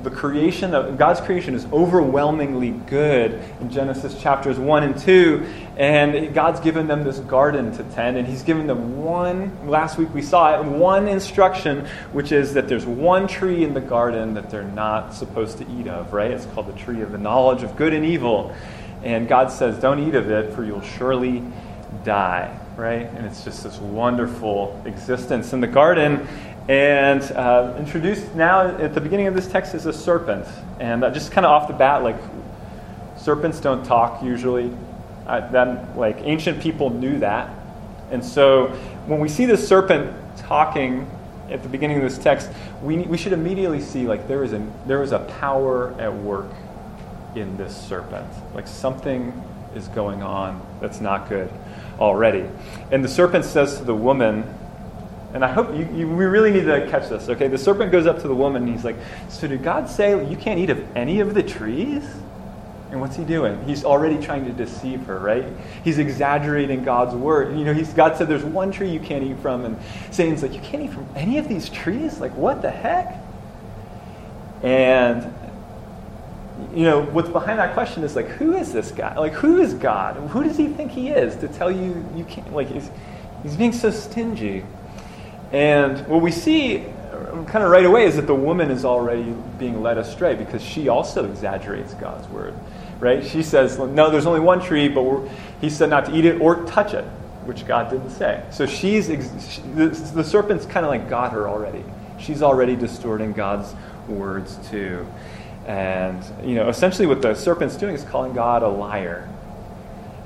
the 0.02 0.10
creation 0.10 0.74
of 0.74 0.98
God's 0.98 1.22
creation 1.22 1.54
is 1.54 1.66
overwhelmingly 1.72 2.72
good 2.72 3.40
in 3.62 3.70
Genesis 3.70 4.20
chapters 4.20 4.58
1 4.58 4.84
and 4.84 4.98
2. 4.98 5.46
And 5.78 6.34
God's 6.34 6.60
given 6.60 6.88
them 6.88 7.04
this 7.04 7.20
garden 7.20 7.72
to 7.78 7.84
tend, 7.96 8.18
and 8.18 8.28
He's 8.28 8.42
given 8.42 8.66
them 8.66 9.04
one, 9.04 9.68
last 9.68 9.98
week 10.00 10.12
we 10.14 10.24
saw 10.24 10.60
it, 10.60 10.66
one 10.66 11.08
instruction, 11.08 11.86
which 12.12 12.32
is 12.32 12.56
that 12.56 12.68
there's 12.68 12.86
one 12.86 13.28
tree 13.28 13.64
in 13.64 13.74
the 13.74 13.82
garden 13.82 14.34
that 14.34 14.50
they're 14.50 14.64
not 14.64 15.14
supposed 15.14 15.60
to 15.60 15.72
eat 15.72 15.88
of, 15.88 16.14
right? 16.14 16.32
It's 16.32 16.46
called 16.48 16.68
the 16.68 16.80
tree 16.80 17.02
of 17.02 17.12
the 17.12 17.18
knowledge 17.20 17.62
of 17.62 17.76
good 17.76 17.94
and 17.94 18.06
evil. 18.06 18.56
And 19.04 19.28
God 19.28 19.52
says, 19.52 19.80
Don't 19.80 20.00
eat 20.00 20.16
of 20.16 20.32
it, 20.32 20.54
for 20.54 20.64
you'll 20.64 20.82
surely 20.82 21.44
die 22.04 22.60
right? 22.76 23.08
And 23.16 23.26
it's 23.26 23.44
just 23.44 23.64
this 23.64 23.78
wonderful 23.78 24.82
existence 24.86 25.54
in 25.54 25.62
the 25.62 25.68
garden. 25.68 26.28
And 26.70 27.22
uh, 27.34 27.76
introduced 27.78 28.34
now 28.36 28.68
at 28.78 28.94
the 28.94 29.02
beginning 29.02 29.28
of 29.28 29.34
this 29.34 29.48
text 29.48 29.76
is 29.76 29.86
a 29.86 29.94
serpent. 29.94 30.48
And 30.80 31.04
uh, 31.04 31.12
just 31.12 31.32
kind 31.32 31.46
of 31.46 31.52
off 31.52 31.68
the 31.68 31.74
bat, 31.74 32.04
like, 32.04 32.18
serpents 33.18 33.60
don't 33.60 33.84
talk 33.86 34.24
usually. 34.24 34.72
Then, 35.26 35.96
like, 35.96 36.18
ancient 36.22 36.62
people 36.62 36.90
knew 36.90 37.20
that. 37.20 37.50
And 38.12 38.24
so 38.24 38.68
when 39.08 39.20
we 39.20 39.30
see 39.30 39.46
the 39.46 39.58
serpent 39.58 40.14
talking 40.38 41.10
at 41.50 41.64
the 41.64 41.70
beginning 41.70 41.98
of 41.98 42.04
this 42.04 42.18
text, 42.18 42.50
we, 42.82 42.98
we 42.98 43.18
should 43.18 43.34
immediately 43.34 43.82
see 43.82 44.08
like 44.08 44.28
there 44.28 44.44
is, 44.44 44.54
a, 44.54 44.66
there 44.86 45.02
is 45.04 45.12
a 45.12 45.20
power 45.20 45.96
at 46.00 46.14
work 46.14 46.52
in 47.36 47.58
this 47.58 47.76
serpent. 47.76 48.28
Like 48.54 48.68
something 48.68 49.34
is 49.76 49.88
going 49.90 50.22
on 50.22 50.62
that's 50.80 51.02
not 51.02 51.28
good 51.28 51.52
already. 52.00 52.46
And 52.92 53.04
the 53.04 53.10
serpent 53.10 53.46
says 53.46 53.78
to 53.78 53.84
the 53.84 53.96
woman, 53.96 54.44
and 55.34 55.44
I 55.44 55.52
hope 55.52 55.76
you, 55.76 55.90
you, 55.94 56.08
we 56.08 56.26
really 56.26 56.52
need 56.52 56.66
to 56.66 56.88
catch 56.90 57.10
this, 57.10 57.28
okay? 57.28 57.48
The 57.48 57.58
serpent 57.58 57.92
goes 57.92 58.06
up 58.06 58.22
to 58.22 58.28
the 58.28 58.36
woman 58.36 58.64
and 58.64 58.72
he's 58.72 58.86
like, 58.86 58.98
So 59.30 59.48
did 59.48 59.64
God 59.64 59.90
say 59.90 60.30
you 60.30 60.38
can't 60.38 60.60
eat 60.60 60.70
of 60.70 60.86
any 60.96 61.22
of 61.22 61.34
the 61.34 61.42
trees? 61.42 62.04
And 62.92 63.02
what's 63.02 63.16
he 63.16 63.24
doing? 63.24 63.66
He's 63.66 63.84
already 63.84 64.24
trying 64.24 64.46
to 64.46 64.52
deceive 64.52 65.04
her, 65.08 65.18
right? 65.18 65.46
He's 65.84 65.98
exaggerating 65.98 66.84
God's 66.84 67.16
word. 67.16 67.58
You 67.58 67.66
know, 67.66 67.74
he's, 67.74 67.92
God 67.92 68.16
said 68.16 68.28
there's 68.28 68.44
one 68.44 68.72
tree 68.72 68.92
you 68.92 69.00
can't 69.00 69.24
eat 69.24 69.40
from, 69.40 69.66
and 69.66 69.76
Satan's 70.12 70.44
like, 70.44 70.54
You 70.54 70.62
can't 70.62 70.84
eat 70.84 70.94
from 70.94 71.08
any 71.16 71.40
of 71.40 71.48
these 71.48 71.70
trees? 71.70 72.20
Like, 72.20 72.36
what 72.36 72.62
the 72.62 72.70
heck? 72.70 73.18
And, 74.62 75.34
you 76.74 76.84
know, 76.84 77.02
what's 77.02 77.30
behind 77.30 77.60
that 77.60 77.74
question 77.74 78.04
is 78.04 78.16
like, 78.16 78.28
Who 78.28 78.54
is 78.56 78.72
this 78.72 78.92
guy? 78.92 79.18
Like, 79.18 79.34
who 79.34 79.62
is 79.62 79.74
God? 79.74 80.16
Who 80.30 80.44
does 80.44 80.58
he 80.58 80.68
think 80.68 80.92
he 80.92 81.10
is 81.10 81.36
to 81.38 81.48
tell 81.48 81.72
you 81.72 82.06
you 82.16 82.24
can't? 82.26 82.54
Like, 82.54 82.68
he's, 82.70 82.90
he's 83.42 83.56
being 83.56 83.74
so 83.74 83.92
stingy. 83.92 84.64
And 85.52 86.08
what 86.08 86.22
we 86.22 86.32
see 86.32 86.86
um, 87.12 87.46
kind 87.46 87.64
of 87.64 87.70
right 87.70 87.86
away 87.86 88.06
is 88.06 88.16
that 88.16 88.28
the 88.28 88.36
woman 88.36 88.72
is 88.72 88.86
already 88.86 89.36
being 89.60 89.82
led 89.82 89.98
astray 89.98 90.36
because 90.36 90.64
she 90.64 90.88
also 90.88 91.30
exaggerates 91.30 91.94
God's 91.94 92.28
word 92.30 92.56
right? 93.04 93.24
She 93.24 93.44
says, 93.44 93.78
no, 93.78 94.10
there's 94.10 94.26
only 94.26 94.40
one 94.40 94.62
tree, 94.62 94.88
but 94.88 95.28
he 95.60 95.70
said 95.70 95.90
not 95.90 96.06
to 96.06 96.16
eat 96.16 96.26
it 96.26 96.40
or 96.42 96.64
touch 96.66 96.94
it, 96.94 97.04
which 97.44 97.68
God 97.68 97.92
didn't 97.92 98.12
say. 98.12 98.44
So 98.50 98.66
she's, 98.66 99.08
she, 99.08 99.62
the, 99.76 99.90
the 100.16 100.24
serpent's 100.24 100.66
kind 100.66 100.86
of 100.86 100.90
like 100.90 101.10
got 101.10 101.34
her 101.34 101.48
already. 101.50 101.84
She's 102.18 102.42
already 102.42 102.78
distorting 102.78 103.34
God's 103.34 103.76
words 104.08 104.58
too. 104.70 105.06
And, 105.66 106.24
you 106.44 106.56
know, 106.56 106.70
essentially 106.70 107.08
what 107.08 107.22
the 107.22 107.34
serpent's 107.36 107.76
doing 107.78 107.96
is 107.96 108.04
calling 108.04 108.34
God 108.34 108.64
a 108.64 108.68
liar. 108.68 109.30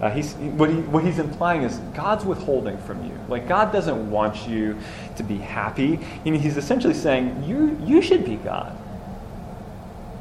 Uh, 0.02 0.12
he's, 0.12 0.34
what, 0.34 0.70
he, 0.70 0.76
what 0.76 1.04
he's 1.04 1.18
implying 1.18 1.64
is 1.64 1.78
God's 1.96 2.24
withholding 2.24 2.78
from 2.80 3.04
you. 3.04 3.20
Like, 3.28 3.48
God 3.48 3.72
doesn't 3.72 4.12
want 4.12 4.48
you 4.48 4.78
to 5.16 5.24
be 5.24 5.38
happy. 5.38 6.00
You 6.24 6.32
know, 6.32 6.40
he's 6.40 6.58
essentially 6.58 6.94
saying, 6.94 7.44
you, 7.44 7.80
you 7.84 8.02
should 8.02 8.24
be 8.24 8.36
God. 8.36 8.78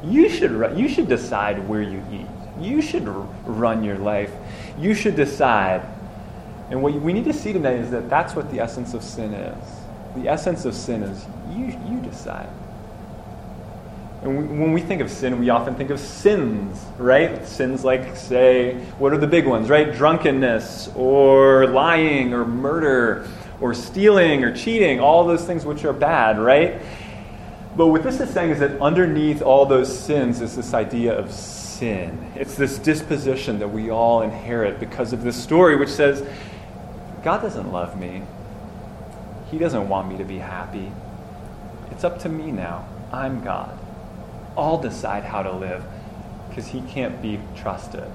You 0.03 0.29
should, 0.29 0.77
you 0.77 0.89
should 0.89 1.07
decide 1.07 1.67
where 1.67 1.81
you 1.81 2.03
eat. 2.11 2.27
You 2.59 2.81
should 2.81 3.07
run 3.45 3.83
your 3.83 3.97
life. 3.97 4.31
You 4.79 4.95
should 4.95 5.15
decide. 5.15 5.83
And 6.69 6.81
what 6.81 6.93
we 6.93 7.13
need 7.13 7.25
to 7.25 7.33
see 7.33 7.53
today 7.53 7.77
is 7.77 7.91
that 7.91 8.09
that's 8.09 8.35
what 8.35 8.51
the 8.51 8.59
essence 8.59 8.93
of 8.93 9.03
sin 9.03 9.33
is. 9.33 9.67
The 10.15 10.27
essence 10.27 10.65
of 10.65 10.73
sin 10.73 11.03
is 11.03 11.25
you, 11.55 11.65
you 11.87 12.01
decide. 12.01 12.49
And 14.27 14.37
we, 14.37 14.43
when 14.59 14.73
we 14.73 14.81
think 14.81 14.99
of 14.99 15.09
sin, 15.09 15.39
we 15.39 15.49
often 15.49 15.75
think 15.75 15.89
of 15.89 16.01
sins, 16.01 16.85
right? 16.97 17.47
Sins 17.47 17.85
like, 17.85 18.17
say, 18.17 18.73
what 18.99 19.13
are 19.13 19.17
the 19.17 19.27
big 19.27 19.47
ones, 19.47 19.69
right? 19.69 19.93
Drunkenness, 19.93 20.89
or 20.95 21.67
lying, 21.67 22.33
or 22.33 22.43
murder, 22.43 23.25
or 23.61 23.73
stealing, 23.73 24.43
or 24.43 24.53
cheating, 24.53 24.99
all 24.99 25.25
those 25.25 25.45
things 25.45 25.65
which 25.65 25.85
are 25.85 25.93
bad, 25.93 26.39
right? 26.39 26.81
But 27.77 27.87
what 27.87 28.03
this 28.03 28.19
is 28.19 28.29
saying 28.29 28.49
is 28.49 28.59
that 28.59 28.81
underneath 28.81 29.41
all 29.41 29.65
those 29.65 29.97
sins 29.97 30.41
is 30.41 30.57
this 30.57 30.73
idea 30.73 31.17
of 31.17 31.31
sin. 31.31 32.29
It's 32.35 32.55
this 32.55 32.77
disposition 32.79 33.59
that 33.59 33.69
we 33.69 33.91
all 33.91 34.23
inherit 34.23 34.77
because 34.77 35.13
of 35.13 35.23
this 35.23 35.41
story, 35.41 35.77
which 35.77 35.87
says, 35.87 36.27
God 37.23 37.41
doesn't 37.41 37.71
love 37.71 37.97
me. 37.97 38.23
He 39.51 39.57
doesn't 39.57 39.87
want 39.87 40.09
me 40.09 40.17
to 40.17 40.25
be 40.25 40.39
happy. 40.39 40.91
It's 41.91 42.03
up 42.03 42.19
to 42.19 42.29
me 42.29 42.51
now. 42.51 42.85
I'm 43.13 43.41
God. 43.41 43.79
I'll 44.57 44.81
decide 44.81 45.23
how 45.23 45.43
to 45.43 45.51
live 45.51 45.83
because 46.49 46.67
He 46.67 46.81
can't 46.81 47.21
be 47.21 47.39
trusted. 47.55 48.09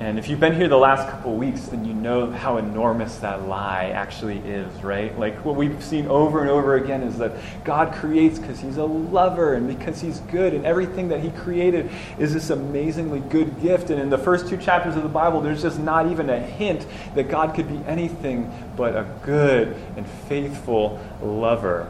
And 0.00 0.18
if 0.18 0.28
you've 0.28 0.40
been 0.40 0.56
here 0.56 0.66
the 0.66 0.76
last 0.76 1.08
couple 1.08 1.36
weeks, 1.36 1.66
then 1.66 1.84
you 1.84 1.94
know 1.94 2.28
how 2.32 2.56
enormous 2.56 3.16
that 3.18 3.46
lie 3.46 3.92
actually 3.94 4.38
is, 4.38 4.82
right? 4.82 5.16
Like 5.16 5.44
what 5.44 5.54
we've 5.54 5.82
seen 5.84 6.08
over 6.08 6.40
and 6.40 6.50
over 6.50 6.74
again 6.74 7.02
is 7.02 7.18
that 7.18 7.36
God 7.64 7.94
creates 7.94 8.40
because 8.40 8.58
He's 8.58 8.76
a 8.76 8.84
lover 8.84 9.54
and 9.54 9.68
because 9.68 10.00
He's 10.00 10.18
good, 10.20 10.52
and 10.52 10.66
everything 10.66 11.08
that 11.08 11.20
He 11.20 11.30
created 11.30 11.90
is 12.18 12.34
this 12.34 12.50
amazingly 12.50 13.20
good 13.20 13.62
gift. 13.62 13.90
And 13.90 14.00
in 14.00 14.10
the 14.10 14.18
first 14.18 14.48
two 14.48 14.56
chapters 14.56 14.96
of 14.96 15.04
the 15.04 15.08
Bible, 15.08 15.40
there's 15.40 15.62
just 15.62 15.78
not 15.78 16.10
even 16.10 16.28
a 16.28 16.40
hint 16.40 16.86
that 17.14 17.28
God 17.28 17.54
could 17.54 17.68
be 17.68 17.78
anything 17.86 18.52
but 18.76 18.96
a 18.96 19.06
good 19.22 19.76
and 19.96 20.06
faithful 20.28 21.00
lover. 21.22 21.88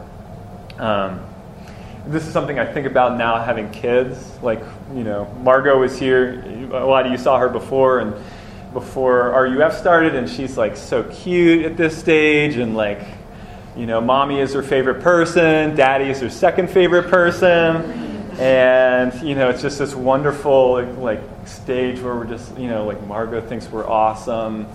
Um, 0.77 1.25
this 2.07 2.25
is 2.25 2.33
something 2.33 2.59
I 2.59 2.65
think 2.65 2.85
about 2.85 3.17
now 3.17 3.41
having 3.41 3.69
kids. 3.71 4.41
Like, 4.41 4.61
you 4.93 5.03
know, 5.03 5.25
Margot 5.41 5.79
was 5.79 5.97
here. 5.97 6.43
A 6.71 6.85
lot 6.85 7.05
of 7.05 7.11
you 7.11 7.17
saw 7.17 7.37
her 7.39 7.49
before, 7.49 7.99
and 7.99 8.13
before 8.73 9.29
RUF 9.29 9.73
started, 9.77 10.15
and 10.15 10.29
she's 10.29 10.57
like 10.57 10.75
so 10.77 11.03
cute 11.03 11.65
at 11.65 11.77
this 11.77 11.97
stage, 11.97 12.57
and 12.57 12.75
like, 12.75 13.01
you 13.75 13.85
know, 13.85 14.01
mommy 14.01 14.39
is 14.39 14.53
her 14.53 14.63
favorite 14.63 15.01
person, 15.01 15.75
daddy 15.75 16.09
is 16.09 16.19
her 16.19 16.29
second 16.29 16.69
favorite 16.69 17.09
person, 17.09 17.77
and 18.39 19.13
you 19.21 19.33
know, 19.33 19.49
it's 19.49 19.61
just 19.61 19.79
this 19.79 19.95
wonderful 19.95 20.73
like, 20.73 20.97
like 20.97 21.47
stage 21.47 22.01
where 22.01 22.15
we're 22.15 22.25
just, 22.25 22.57
you 22.57 22.67
know, 22.67 22.85
like 22.85 23.01
Margot 23.07 23.41
thinks 23.41 23.67
we're 23.69 23.87
awesome 23.87 24.67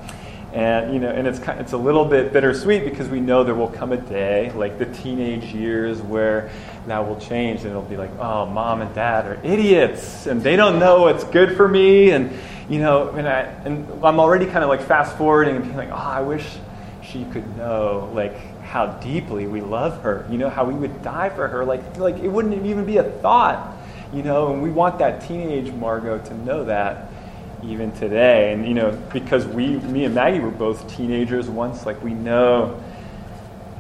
and 0.53 0.93
you 0.93 0.99
know, 0.99 1.09
and 1.09 1.29
it's 1.29 1.39
it's 1.39 1.73
a 1.73 1.77
little 1.77 2.05
bit 2.05 2.33
bittersweet 2.33 2.85
because 2.85 3.09
we 3.09 3.21
know 3.21 3.45
there 3.45 3.55
will 3.55 3.69
come 3.71 3.93
a 3.93 3.97
day, 3.97 4.51
like 4.53 4.79
the 4.79 4.87
teenage 4.87 5.45
years, 5.55 6.03
where 6.03 6.51
that 6.87 7.07
will 7.07 7.21
change, 7.21 7.61
and 7.61 7.71
it'll 7.71 7.83
be 7.83 7.97
like, 7.97 8.11
oh, 8.19 8.47
mom 8.47 8.81
and 8.81 8.93
dad 8.95 9.27
are 9.27 9.39
idiots, 9.45 10.27
and 10.27 10.43
they 10.43 10.57
don't 10.57 10.79
know 10.79 11.03
what's 11.03 11.25
good 11.25 11.57
for 11.57 11.69
me, 11.69 12.11
and 12.11 12.33
you 12.69 12.81
know, 12.81 13.11
and 13.11 13.29
I 13.29 13.43
and 13.65 14.05
I'm 14.05 14.19
already 14.19 14.47
kind 14.47 14.65
of 14.65 14.69
like 14.69 14.83
fast 14.83 15.17
forwarding 15.17 15.57
and 15.57 15.65
being 15.65 15.77
like, 15.77 15.91
oh, 15.91 15.95
I 15.95 16.21
wish 16.23 16.45
she 17.03 17.25
could 17.27 17.57
know 17.57 18.11
like 18.13 18.37
how 18.63 18.87
deeply 18.87 19.47
we 19.47 19.61
love 19.61 20.03
her, 20.03 20.27
you 20.31 20.39
know, 20.39 20.49
how 20.49 20.65
we 20.65 20.75
would 20.75 21.03
die 21.03 21.29
for 21.29 21.47
her, 21.47 21.65
like 21.65 21.97
like 21.97 22.19
it 22.19 22.29
wouldn't 22.29 22.67
even 22.67 22.85
be 22.85 22.97
a 22.97 23.05
thought, 23.05 23.77
you 24.13 24.25
know, 24.25 24.53
and 24.53 24.63
we 24.63 24.71
want 24.71 24.99
that 24.99 25.29
teenage 25.29 25.73
Margot 25.73 26.19
to 26.19 26.35
know 26.35 26.65
that 26.65 27.10
even 27.65 27.93
today. 27.93 28.53
And, 28.53 28.67
you 28.67 28.75
know, 28.75 28.91
because 29.13 29.47
we, 29.47 29.77
me 29.79 30.05
and 30.05 30.15
Maggie 30.15 30.41
were 30.41 30.51
both 30.51 30.89
teenagers 30.95 31.49
once, 31.49 31.87
like 31.87 32.03
we 32.03 32.15
know 32.15 32.83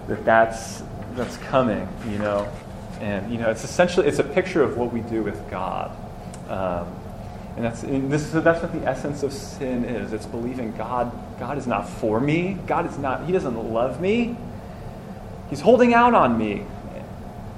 that 0.08 0.24
that's, 0.24 0.82
that's 1.14 1.36
coming, 1.38 1.88
you 2.08 2.18
know. 2.18 2.50
And, 3.00 3.30
you 3.32 3.38
know, 3.38 3.50
it's 3.50 3.64
essentially, 3.64 4.06
it's 4.06 4.18
a 4.18 4.24
picture 4.24 4.62
of 4.62 4.76
what 4.76 4.92
we 4.92 5.00
do 5.00 5.22
with 5.22 5.50
God. 5.50 5.96
Um, 6.48 6.94
and 7.56 7.64
that's, 7.64 7.82
and 7.82 8.10
this, 8.10 8.30
so 8.30 8.40
that's 8.40 8.62
what 8.62 8.72
the 8.72 8.86
essence 8.86 9.22
of 9.22 9.32
sin 9.32 9.84
is. 9.84 10.12
It's 10.12 10.26
believing 10.26 10.72
God, 10.76 11.12
God 11.38 11.58
is 11.58 11.66
not 11.66 11.88
for 11.88 12.20
me. 12.20 12.58
God 12.66 12.90
is 12.90 12.98
not, 12.98 13.26
He 13.26 13.32
doesn't 13.32 13.56
love 13.72 14.00
me. 14.00 14.36
He's 15.48 15.60
holding 15.60 15.94
out 15.94 16.14
on 16.14 16.38
me. 16.38 16.64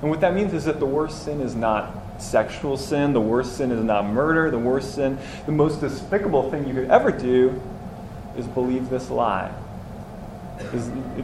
And 0.01 0.11
what 0.11 0.21
that 0.21 0.35
means 0.35 0.55
is 0.55 0.65
that 0.65 0.81
the 0.81 0.87
worst 0.87 1.25
sin 1.25 1.41
is 1.41 1.55
not 1.55 2.02
sexual 2.23 2.77
sin. 2.77 3.13
The 3.13 3.21
worst 3.21 3.57
sin 3.57 3.71
is 3.71 3.83
not 3.83 4.07
murder. 4.07 4.51
The 4.51 4.59
worst 4.59 4.95
sin, 4.95 5.19
the 5.47 5.53
most 5.53 5.81
despicable 5.81 6.51
thing 6.51 6.67
you 6.67 6.75
could 6.75 6.91
ever 6.91 7.11
do 7.11 7.61
is 8.37 8.47
believe 8.47 8.89
this 8.89 9.11
lie. 9.11 9.53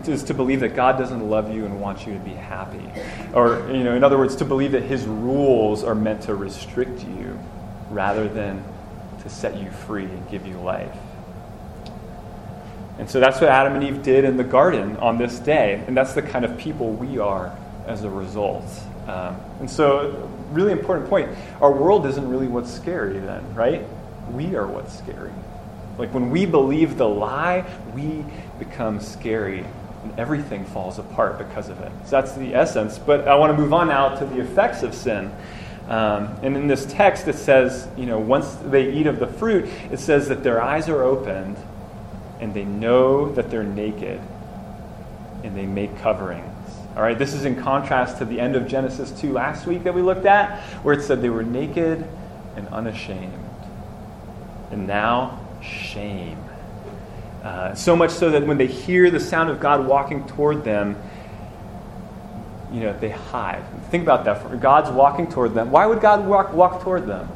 Is, 0.04 0.24
to 0.24 0.34
believe 0.34 0.60
that 0.60 0.74
God 0.74 0.98
doesn't 0.98 1.30
love 1.30 1.54
you 1.54 1.64
and 1.64 1.80
wants 1.80 2.06
you 2.06 2.12
to 2.12 2.18
be 2.18 2.32
happy. 2.32 2.82
Or, 3.34 3.70
you 3.70 3.84
know, 3.84 3.94
in 3.94 4.02
other 4.02 4.18
words, 4.18 4.34
to 4.36 4.44
believe 4.44 4.72
that 4.72 4.82
his 4.82 5.04
rules 5.04 5.84
are 5.84 5.94
meant 5.94 6.22
to 6.22 6.34
restrict 6.34 7.04
you 7.04 7.38
rather 7.90 8.28
than 8.28 8.64
to 9.22 9.28
set 9.28 9.56
you 9.56 9.70
free 9.70 10.04
and 10.04 10.28
give 10.28 10.46
you 10.46 10.58
life. 10.58 10.94
And 12.98 13.08
so 13.08 13.20
that's 13.20 13.40
what 13.40 13.48
Adam 13.48 13.74
and 13.74 13.84
Eve 13.84 14.02
did 14.02 14.24
in 14.24 14.36
the 14.36 14.44
garden 14.44 14.96
on 14.96 15.18
this 15.18 15.38
day. 15.38 15.84
And 15.86 15.96
that's 15.96 16.14
the 16.14 16.22
kind 16.22 16.44
of 16.44 16.58
people 16.58 16.90
we 16.90 17.18
are 17.18 17.56
as 17.86 18.02
a 18.02 18.10
result. 18.10 18.66
Um, 19.06 19.40
and 19.60 19.70
so, 19.70 20.28
really 20.52 20.72
important 20.72 21.08
point 21.08 21.30
our 21.60 21.72
world 21.72 22.06
isn't 22.06 22.28
really 22.28 22.48
what's 22.48 22.72
scary, 22.72 23.18
then, 23.18 23.54
right? 23.54 23.84
We 24.32 24.56
are 24.56 24.66
what's 24.66 24.96
scary. 24.96 25.32
Like 25.98 26.14
when 26.14 26.30
we 26.30 26.46
believe 26.46 26.96
the 26.96 27.08
lie, 27.08 27.64
we 27.94 28.24
become 28.58 29.00
scary 29.00 29.64
and 30.04 30.18
everything 30.18 30.64
falls 30.64 30.98
apart 30.98 31.38
because 31.38 31.68
of 31.68 31.80
it. 31.80 31.90
So 32.04 32.10
that's 32.10 32.32
the 32.34 32.54
essence. 32.54 32.98
But 32.98 33.26
I 33.26 33.34
want 33.34 33.54
to 33.54 33.60
move 33.60 33.72
on 33.72 33.88
now 33.88 34.14
to 34.16 34.24
the 34.24 34.40
effects 34.40 34.82
of 34.82 34.94
sin. 34.94 35.32
Um, 35.88 36.36
and 36.42 36.56
in 36.56 36.66
this 36.66 36.86
text, 36.86 37.28
it 37.28 37.36
says, 37.36 37.88
you 37.96 38.06
know, 38.06 38.18
once 38.18 38.54
they 38.66 38.92
eat 38.92 39.06
of 39.06 39.18
the 39.18 39.26
fruit, 39.26 39.68
it 39.90 39.98
says 39.98 40.28
that 40.28 40.44
their 40.44 40.62
eyes 40.62 40.88
are 40.88 41.02
opened 41.02 41.56
and 42.40 42.54
they 42.54 42.64
know 42.64 43.32
that 43.32 43.50
they're 43.50 43.64
naked 43.64 44.20
and 45.42 45.56
they 45.56 45.66
make 45.66 45.98
coverings. 45.98 46.57
All 46.98 47.04
right, 47.04 47.16
this 47.16 47.32
is 47.32 47.44
in 47.44 47.54
contrast 47.54 48.18
to 48.18 48.24
the 48.24 48.40
end 48.40 48.56
of 48.56 48.66
Genesis 48.66 49.12
2 49.20 49.32
last 49.32 49.68
week 49.68 49.84
that 49.84 49.94
we 49.94 50.02
looked 50.02 50.26
at, 50.26 50.58
where 50.82 50.98
it 50.98 51.04
said 51.04 51.22
they 51.22 51.30
were 51.30 51.44
naked 51.44 52.04
and 52.56 52.66
unashamed. 52.70 53.32
And 54.72 54.88
now, 54.88 55.38
shame. 55.62 56.42
Uh, 57.44 57.72
so 57.76 57.94
much 57.94 58.10
so 58.10 58.30
that 58.30 58.44
when 58.44 58.58
they 58.58 58.66
hear 58.66 59.12
the 59.12 59.20
sound 59.20 59.48
of 59.48 59.60
God 59.60 59.86
walking 59.86 60.26
toward 60.26 60.64
them, 60.64 61.00
you 62.72 62.80
know, 62.80 62.98
they 62.98 63.10
hide. 63.10 63.62
Think 63.92 64.02
about 64.02 64.24
that. 64.24 64.60
God's 64.60 64.90
walking 64.90 65.30
toward 65.30 65.54
them. 65.54 65.70
Why 65.70 65.86
would 65.86 66.00
God 66.00 66.26
walk, 66.26 66.52
walk 66.52 66.82
toward 66.82 67.06
them? 67.06 67.28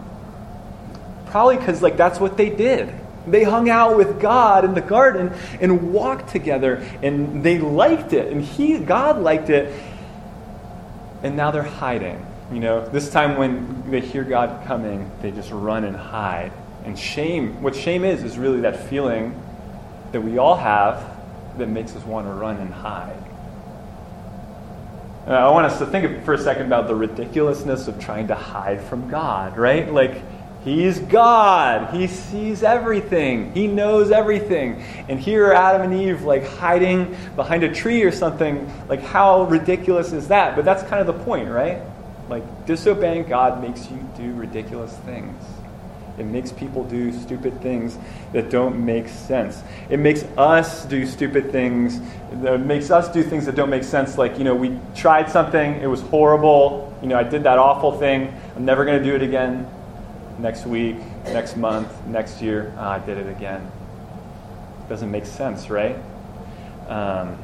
Probably 1.26 1.57
because 1.57 1.83
like 1.83 1.97
that's 1.97 2.19
what 2.19 2.37
they 2.37 2.50
did. 2.50 2.92
They 3.26 3.45
hung 3.45 3.71
out 3.71 3.97
with 3.97 4.21
God 4.21 4.64
in 4.64 4.75
the 4.75 4.81
garden 4.81 5.33
and 5.61 5.93
walked 5.93 6.31
together, 6.31 6.76
and 7.02 7.43
they 7.45 7.59
liked 7.59 8.12
it, 8.12 8.33
and 8.33 8.43
He, 8.43 8.79
God, 8.79 9.21
liked 9.21 9.50
it. 9.50 9.73
And 11.23 11.37
now 11.37 11.50
they're 11.52 11.62
hiding. 11.62 12.26
You 12.52 12.61
know, 12.61 12.88
this 12.88 13.11
time 13.11 13.37
when 13.37 13.91
they 13.91 14.00
hear 14.00 14.25
God 14.25 14.67
coming, 14.67 15.11
they 15.23 15.31
just 15.31 15.50
run 15.52 15.85
and 15.85 15.97
hide. 15.97 16.52
And 16.85 16.99
shame, 16.99 17.62
what 17.62 17.76
shame 17.76 18.05
is, 18.05 18.25
is 18.25 18.37
really 18.37 18.61
that 18.62 18.88
feeling 18.88 19.41
that 20.11 20.21
we 20.21 20.38
all 20.38 20.57
have 20.57 21.17
that 21.59 21.69
makes 21.69 21.95
us 21.95 22.05
want 22.05 22.26
to 22.26 22.33
run 22.33 22.57
and 22.57 22.73
hide. 22.73 23.23
Uh, 25.26 25.31
I 25.31 25.50
want 25.50 25.67
us 25.67 25.79
to 25.79 25.87
think 25.87 26.25
for 26.25 26.35
a 26.35 26.38
second 26.38 26.67
about 26.67 26.88
the 26.88 26.97
ridiculousness 26.97 27.87
of 27.87 28.00
trying 28.00 28.26
to 28.26 28.35
hide 28.35 28.83
from 28.83 29.09
God, 29.09 29.57
right? 29.57 29.91
Like, 29.91 30.21
He's 30.64 31.00
God. 31.00 31.92
He 31.92 32.07
sees 32.07 32.62
everything. 32.62 33.52
He 33.52 33.66
knows 33.66 34.12
everything. 34.12 34.81
And 35.09 35.19
here 35.19 35.49
are 35.49 35.54
Adam 35.54 35.90
and 35.90 36.00
Eve 36.00 36.23
like 36.23 36.47
hiding 36.47 37.16
behind 37.35 37.64
a 37.64 37.75
tree 37.75 38.02
or 38.04 38.12
something. 38.12 38.71
Like, 38.88 39.02
how 39.02 39.45
ridiculous 39.45 40.12
is 40.12 40.28
that? 40.28 40.54
But 40.54 40.64
that's 40.64 40.85
kind 40.85 41.00
of 41.00 41.09
the 41.09 41.25
point, 41.25 41.49
right? 41.49 41.81
Like, 42.28 42.66
disobeying 42.66 43.25
God 43.25 43.61
makes 43.61 43.90
you 43.90 44.09
do 44.16 44.33
ridiculous 44.35 44.97
things. 44.99 45.42
It 46.16 46.26
makes 46.26 46.52
people 46.52 46.85
do 46.85 47.11
stupid 47.12 47.61
things 47.61 47.99
that 48.33 48.50
don't 48.50 48.85
make 48.85 49.09
sense. 49.09 49.61
It 49.88 49.99
makes 49.99 50.23
us 50.37 50.85
do 50.85 51.07
stupid 51.07 51.50
things. 51.50 52.00
It 52.31 52.61
makes 52.61 52.90
us 52.90 53.09
do 53.09 53.25
things 53.25 53.47
that 53.47 53.57
don't 53.57 53.71
make 53.71 53.83
sense. 53.83 54.16
Like, 54.16 54.38
you 54.38 54.45
know, 54.45 54.54
we 54.54 54.78
tried 54.95 55.28
something, 55.31 55.81
it 55.81 55.87
was 55.87 56.02
horrible. 56.02 56.97
You 57.02 57.09
know, 57.09 57.19
I 57.19 57.25
did 57.25 57.42
that 57.45 57.59
awful 57.59 57.99
thing. 57.99 58.33
I'm 58.54 58.64
never 58.64 58.85
going 58.85 59.02
to 59.02 59.04
do 59.04 59.16
it 59.16 59.23
again 59.23 59.66
next 60.39 60.67
week, 60.67 60.97
next 61.27 61.57
month, 61.57 62.07
next 62.07 62.43
year, 62.43 62.73
ah, 62.77 62.93
I 62.93 62.99
did 62.99 63.19
it 63.19 63.29
again. 63.29 63.71
Doesn't 64.89 65.11
make 65.11 65.27
sense, 65.27 65.71
right? 65.71 65.97
Um, 66.89 67.39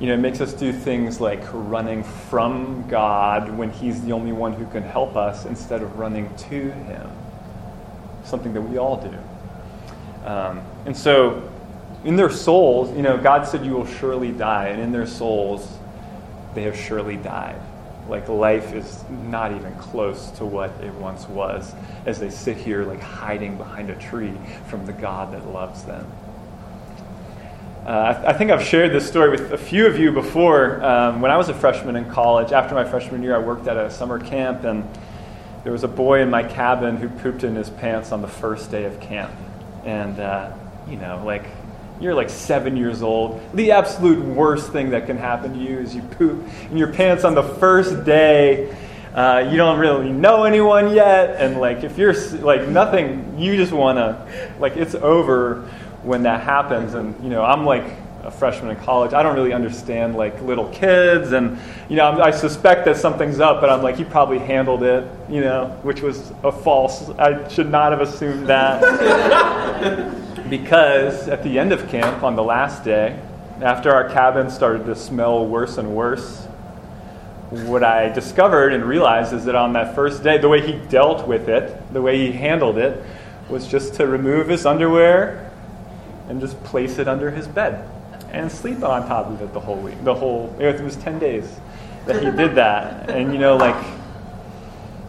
you 0.00 0.06
know, 0.06 0.14
it 0.14 0.20
makes 0.20 0.40
us 0.40 0.54
do 0.54 0.72
things 0.72 1.20
like 1.20 1.42
running 1.52 2.02
from 2.02 2.88
God 2.88 3.50
when 3.50 3.70
He's 3.70 4.02
the 4.02 4.12
only 4.12 4.32
one 4.32 4.54
who 4.54 4.66
can 4.66 4.82
help 4.82 5.14
us 5.14 5.44
instead 5.44 5.82
of 5.82 5.98
running 5.98 6.34
to 6.36 6.70
Him. 6.70 7.10
Something 8.24 8.54
that 8.54 8.62
we 8.62 8.78
all 8.78 8.96
do. 8.96 10.26
Um, 10.26 10.62
and 10.86 10.96
so, 10.96 11.50
in 12.04 12.16
their 12.16 12.30
souls, 12.30 12.94
you 12.96 13.02
know, 13.02 13.18
God 13.18 13.46
said, 13.46 13.64
You 13.64 13.72
will 13.72 13.86
surely 13.86 14.32
die. 14.32 14.68
And 14.68 14.80
in 14.80 14.90
their 14.90 15.06
souls, 15.06 15.68
they 16.54 16.62
have 16.62 16.76
surely 16.76 17.16
died. 17.16 17.60
Like 18.10 18.28
life 18.28 18.74
is 18.74 19.04
not 19.28 19.52
even 19.52 19.72
close 19.76 20.30
to 20.32 20.44
what 20.44 20.70
it 20.82 20.92
once 20.94 21.28
was 21.28 21.72
as 22.06 22.18
they 22.18 22.28
sit 22.28 22.56
here, 22.56 22.84
like 22.84 23.00
hiding 23.00 23.56
behind 23.56 23.88
a 23.88 23.94
tree 23.94 24.34
from 24.66 24.84
the 24.84 24.92
God 24.92 25.32
that 25.32 25.46
loves 25.46 25.84
them. 25.84 26.10
Uh, 27.86 28.22
I, 28.26 28.32
think 28.34 28.50
I've 28.50 28.62
shared 28.62 28.92
this 28.92 29.08
story 29.08 29.30
with 29.30 29.52
a 29.52 29.58
few 29.58 29.86
of 29.86 29.98
you 29.98 30.12
before. 30.12 30.84
Um, 30.84 31.20
when 31.20 31.30
I 31.30 31.36
was 31.36 31.48
a 31.48 31.54
freshman 31.54 31.96
in 31.96 32.10
college, 32.10 32.52
after 32.52 32.74
my 32.74 32.84
freshman 32.84 33.22
year, 33.22 33.34
I 33.34 33.38
worked 33.38 33.68
at 33.68 33.76
a 33.76 33.90
summer 33.90 34.18
camp, 34.18 34.64
and 34.64 34.86
there 35.64 35.72
was 35.72 35.82
a 35.82 35.88
boy 35.88 36.20
in 36.20 36.28
my 36.28 36.42
cabin 36.42 36.98
who 36.98 37.08
pooped 37.08 37.42
in 37.42 37.54
his 37.54 37.70
pants 37.70 38.12
on 38.12 38.20
the 38.20 38.28
first 38.28 38.70
day 38.70 38.84
of 38.84 39.00
camp. 39.00 39.32
And, 39.84 40.20
uh, 40.20 40.52
you 40.88 40.96
know, 40.96 41.22
like 41.24 41.46
you're 42.00 42.14
like 42.14 42.30
seven 42.30 42.76
years 42.76 43.02
old. 43.02 43.40
The 43.54 43.72
absolute 43.72 44.24
worst 44.24 44.72
thing 44.72 44.90
that 44.90 45.06
can 45.06 45.18
happen 45.18 45.52
to 45.52 45.58
you 45.58 45.78
is 45.78 45.94
you 45.94 46.02
poop 46.02 46.42
in 46.70 46.76
your 46.76 46.92
pants 46.92 47.24
on 47.24 47.34
the 47.34 47.42
first 47.42 48.04
day. 48.04 48.74
Uh, 49.14 49.48
you 49.50 49.56
don't 49.56 49.78
really 49.78 50.10
know 50.10 50.44
anyone 50.44 50.94
yet, 50.94 51.36
and 51.40 51.60
like 51.60 51.84
if 51.84 51.98
you're 51.98 52.14
like 52.38 52.68
nothing, 52.68 53.38
you 53.38 53.56
just 53.56 53.72
want 53.72 53.98
to 53.98 54.54
like 54.58 54.76
it's 54.76 54.94
over 54.94 55.62
when 56.02 56.22
that 56.22 56.42
happens. 56.42 56.94
And 56.94 57.22
you 57.22 57.28
know, 57.28 57.44
I'm 57.44 57.66
like 57.66 57.84
a 58.22 58.30
freshman 58.30 58.70
in 58.70 58.82
college. 58.84 59.12
I 59.12 59.22
don't 59.22 59.34
really 59.34 59.52
understand 59.52 60.14
like 60.14 60.40
little 60.42 60.68
kids, 60.68 61.32
and 61.32 61.58
you 61.88 61.96
know, 61.96 62.22
I 62.22 62.30
suspect 62.30 62.84
that 62.86 62.96
something's 62.96 63.40
up, 63.40 63.60
but 63.60 63.68
I'm 63.68 63.82
like, 63.82 63.96
he 63.96 64.04
probably 64.04 64.38
handled 64.38 64.84
it, 64.84 65.04
you 65.28 65.40
know, 65.40 65.76
which 65.82 66.00
was 66.02 66.32
a 66.44 66.52
false. 66.52 67.10
I 67.18 67.46
should 67.48 67.68
not 67.68 67.90
have 67.92 68.00
assumed 68.00 68.46
that. 68.46 70.16
because 70.50 71.28
at 71.28 71.42
the 71.42 71.58
end 71.58 71.72
of 71.72 71.88
camp, 71.88 72.22
on 72.22 72.36
the 72.36 72.42
last 72.42 72.84
day, 72.84 73.18
after 73.62 73.92
our 73.92 74.08
cabin 74.10 74.50
started 74.50 74.84
to 74.86 74.96
smell 74.96 75.46
worse 75.46 75.78
and 75.78 75.94
worse, 75.94 76.46
what 77.50 77.82
I 77.82 78.08
discovered 78.10 78.72
and 78.72 78.84
realized 78.84 79.32
is 79.32 79.44
that 79.46 79.54
on 79.54 79.72
that 79.72 79.94
first 79.94 80.22
day, 80.22 80.38
the 80.38 80.48
way 80.48 80.60
he 80.64 80.72
dealt 80.88 81.26
with 81.26 81.48
it, 81.48 81.92
the 81.92 82.02
way 82.02 82.18
he 82.18 82.32
handled 82.32 82.78
it, 82.78 83.02
was 83.48 83.66
just 83.66 83.94
to 83.94 84.06
remove 84.06 84.48
his 84.48 84.66
underwear 84.66 85.50
and 86.28 86.40
just 86.40 86.62
place 86.62 86.98
it 86.98 87.08
under 87.08 87.30
his 87.30 87.48
bed 87.48 87.88
and 88.32 88.50
sleep 88.50 88.82
on 88.82 89.06
top 89.08 89.26
of 89.26 89.42
it 89.42 89.52
the 89.52 89.60
whole 89.60 89.76
week. 89.76 90.02
The 90.04 90.14
whole 90.14 90.54
it 90.60 90.80
was 90.80 90.96
ten 90.96 91.18
days 91.18 91.58
that 92.06 92.22
he 92.22 92.30
did 92.30 92.54
that, 92.54 93.10
and 93.10 93.32
you 93.32 93.38
know, 93.38 93.56
like 93.56 93.76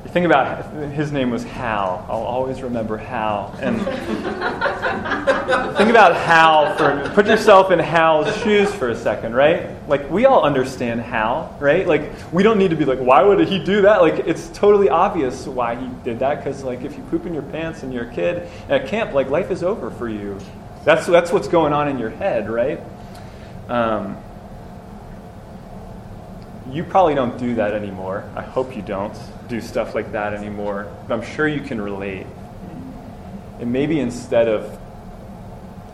you 0.03 0.09
think 0.09 0.25
about 0.25 0.73
his 0.91 1.11
name 1.11 1.29
was 1.29 1.43
Hal. 1.43 2.05
I'll 2.09 2.23
always 2.23 2.61
remember 2.63 2.97
Hal. 2.97 3.55
And 3.61 3.79
think 5.51 5.89
about 5.89 6.15
Hal 6.15 6.75
for 6.77 7.09
put 7.13 7.27
yourself 7.27 7.71
in 7.71 7.79
Hal's 7.79 8.35
shoes 8.41 8.73
for 8.73 8.89
a 8.89 8.95
second, 8.95 9.33
right? 9.33 9.69
Like 9.87 10.09
we 10.09 10.25
all 10.25 10.43
understand 10.43 11.01
Hal, 11.01 11.55
right? 11.59 11.87
Like 11.87 12.11
we 12.31 12.43
don't 12.43 12.57
need 12.57 12.69
to 12.71 12.75
be 12.75 12.85
like, 12.85 12.99
why 12.99 13.23
would 13.23 13.47
he 13.47 13.63
do 13.63 13.81
that? 13.81 14.01
Like 14.01 14.27
it's 14.27 14.49
totally 14.49 14.89
obvious 14.89 15.45
why 15.47 15.75
he 15.75 15.87
did 16.03 16.19
that 16.19 16.37
because 16.37 16.63
like 16.63 16.81
if 16.81 16.95
you 16.95 17.03
poop 17.03 17.25
in 17.25 17.33
your 17.33 17.43
pants 17.43 17.83
and 17.83 17.93
you're 17.93 18.09
a 18.09 18.13
kid 18.13 18.49
at 18.69 18.87
camp, 18.87 19.13
like 19.13 19.29
life 19.29 19.51
is 19.51 19.63
over 19.63 19.91
for 19.91 20.07
you. 20.09 20.39
That's 20.85 21.05
that's 21.05 21.31
what's 21.31 21.47
going 21.47 21.73
on 21.73 21.87
in 21.87 21.99
your 21.99 22.09
head, 22.09 22.49
right? 22.49 22.79
Um, 23.69 24.17
you 26.71 26.83
probably 26.83 27.15
don't 27.15 27.37
do 27.37 27.55
that 27.55 27.73
anymore. 27.73 28.29
I 28.35 28.41
hope 28.41 28.75
you 28.75 28.81
don't 28.81 29.17
do 29.47 29.59
stuff 29.61 29.93
like 29.93 30.11
that 30.13 30.33
anymore, 30.33 30.91
but 31.07 31.13
I'm 31.13 31.25
sure 31.35 31.47
you 31.47 31.61
can 31.61 31.81
relate. 31.81 32.25
And 33.59 33.71
maybe 33.71 33.99
instead 33.99 34.47
of 34.47 34.80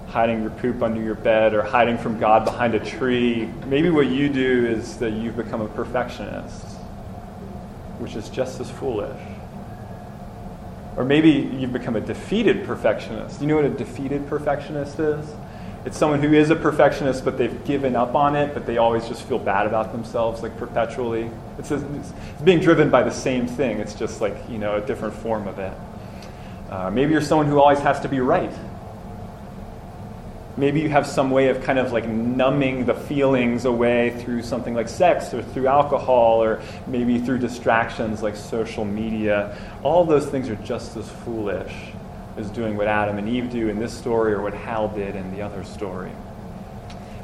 hiding 0.08 0.42
your 0.42 0.52
poop 0.52 0.82
under 0.82 1.02
your 1.02 1.16
bed 1.16 1.54
or 1.54 1.62
hiding 1.62 1.98
from 1.98 2.20
God 2.20 2.46
behind 2.46 2.76
a 2.76 2.80
tree, 2.80 3.50
maybe 3.66 3.90
what 3.90 4.08
you 4.08 4.30
do 4.30 4.66
is 4.66 4.98
that 4.98 5.12
you've 5.12 5.36
become 5.36 5.62
a 5.62 5.68
perfectionist, 5.68 6.66
which 8.00 8.16
is 8.16 8.30
just 8.30 8.60
as 8.60 8.72
foolish. 8.72 9.22
Or 10.96 11.04
maybe 11.04 11.30
you've 11.30 11.74
become 11.74 11.96
a 11.96 12.02
defeated 12.02 12.66
perfectionist. 12.66 13.42
You 13.42 13.48
know 13.48 13.58
what 13.58 13.66
a 13.66 13.70
defeated 13.70 14.28
perfectionist 14.28 14.98
is? 15.00 15.28
It's 15.86 15.98
someone 15.98 16.22
who 16.22 16.34
is 16.34 16.50
a 16.50 16.56
perfectionist, 16.56 17.24
but 17.24 17.38
they've 17.38 17.64
given 17.66 17.96
up 17.96 18.16
on 18.16 18.36
it, 18.36 18.54
but 18.54 18.66
they 18.66 18.78
always 18.78 19.08
just 19.08 19.24
feel 19.24 19.40
bad 19.40 19.68
about 19.68 19.92
themselves, 19.92 20.42
like 20.42 20.58
perpetually. 20.58 21.30
It's, 21.60 21.72
a, 21.72 21.76
it's 21.96 22.12
being 22.44 22.60
driven 22.60 22.90
by 22.90 23.04
the 23.04 23.12
same 23.12 23.46
thing. 23.48 23.80
It's 23.80 23.94
just 23.94 24.20
like, 24.20 24.36
you 24.50 24.58
know, 24.58 24.78
a 24.78 24.82
different 24.82 25.14
form 25.14 25.48
of 25.48 25.60
it. 25.60 25.74
Uh, 26.70 26.90
maybe 26.90 27.12
you're 27.12 27.22
someone 27.22 27.48
who 27.48 27.60
always 27.60 27.80
has 27.80 28.00
to 28.02 28.10
be 28.10 28.20
right. 28.20 28.52
Maybe 30.58 30.82
you 30.82 30.90
have 30.90 31.06
some 31.06 31.30
way 31.30 31.50
of 31.50 31.62
kind 31.62 31.78
of 31.78 31.92
like 31.92 32.08
numbing 32.08 32.86
the 32.86 32.96
feelings 32.96 33.66
away 33.66 34.20
through 34.22 34.42
something 34.42 34.74
like 34.74 34.90
sex 34.90 35.32
or 35.34 35.44
through 35.44 35.68
alcohol 35.68 36.44
or 36.44 36.62
maybe 36.88 37.20
through 37.20 37.38
distractions 37.38 38.24
like 38.24 38.36
social 38.36 38.84
media. 38.84 39.56
All 39.84 40.04
those 40.04 40.26
things 40.26 40.50
are 40.50 40.56
just 40.56 40.98
as 40.98 41.08
foolish 41.08 41.74
as 42.38 42.50
doing 42.50 42.76
what 42.76 42.88
Adam 42.88 43.20
and 43.20 43.30
Eve 43.30 43.52
do 43.52 43.70
in 43.70 43.80
this 43.80 43.96
story 43.96 44.34
or 44.34 44.42
what 44.42 44.54
Hal 44.54 44.88
did 44.90 45.16
in 45.16 45.32
the 45.36 45.44
other 45.44 45.64
story. 45.64 46.12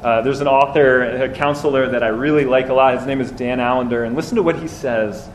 Uh, 0.02 0.20
there's 0.20 0.40
an 0.40 0.48
author, 0.48 1.02
a 1.02 1.28
counselor 1.28 1.88
that 1.88 2.02
I 2.02 2.08
really 2.08 2.44
like 2.44 2.68
a 2.68 2.74
lot. 2.74 2.94
His 2.96 3.06
name 3.06 3.20
is 3.20 3.30
Dan 3.30 3.58
Allender, 3.58 4.04
and 4.04 4.14
listen 4.14 4.36
to 4.36 4.42
what 4.42 4.58
he 4.58 4.68
says 4.68 5.28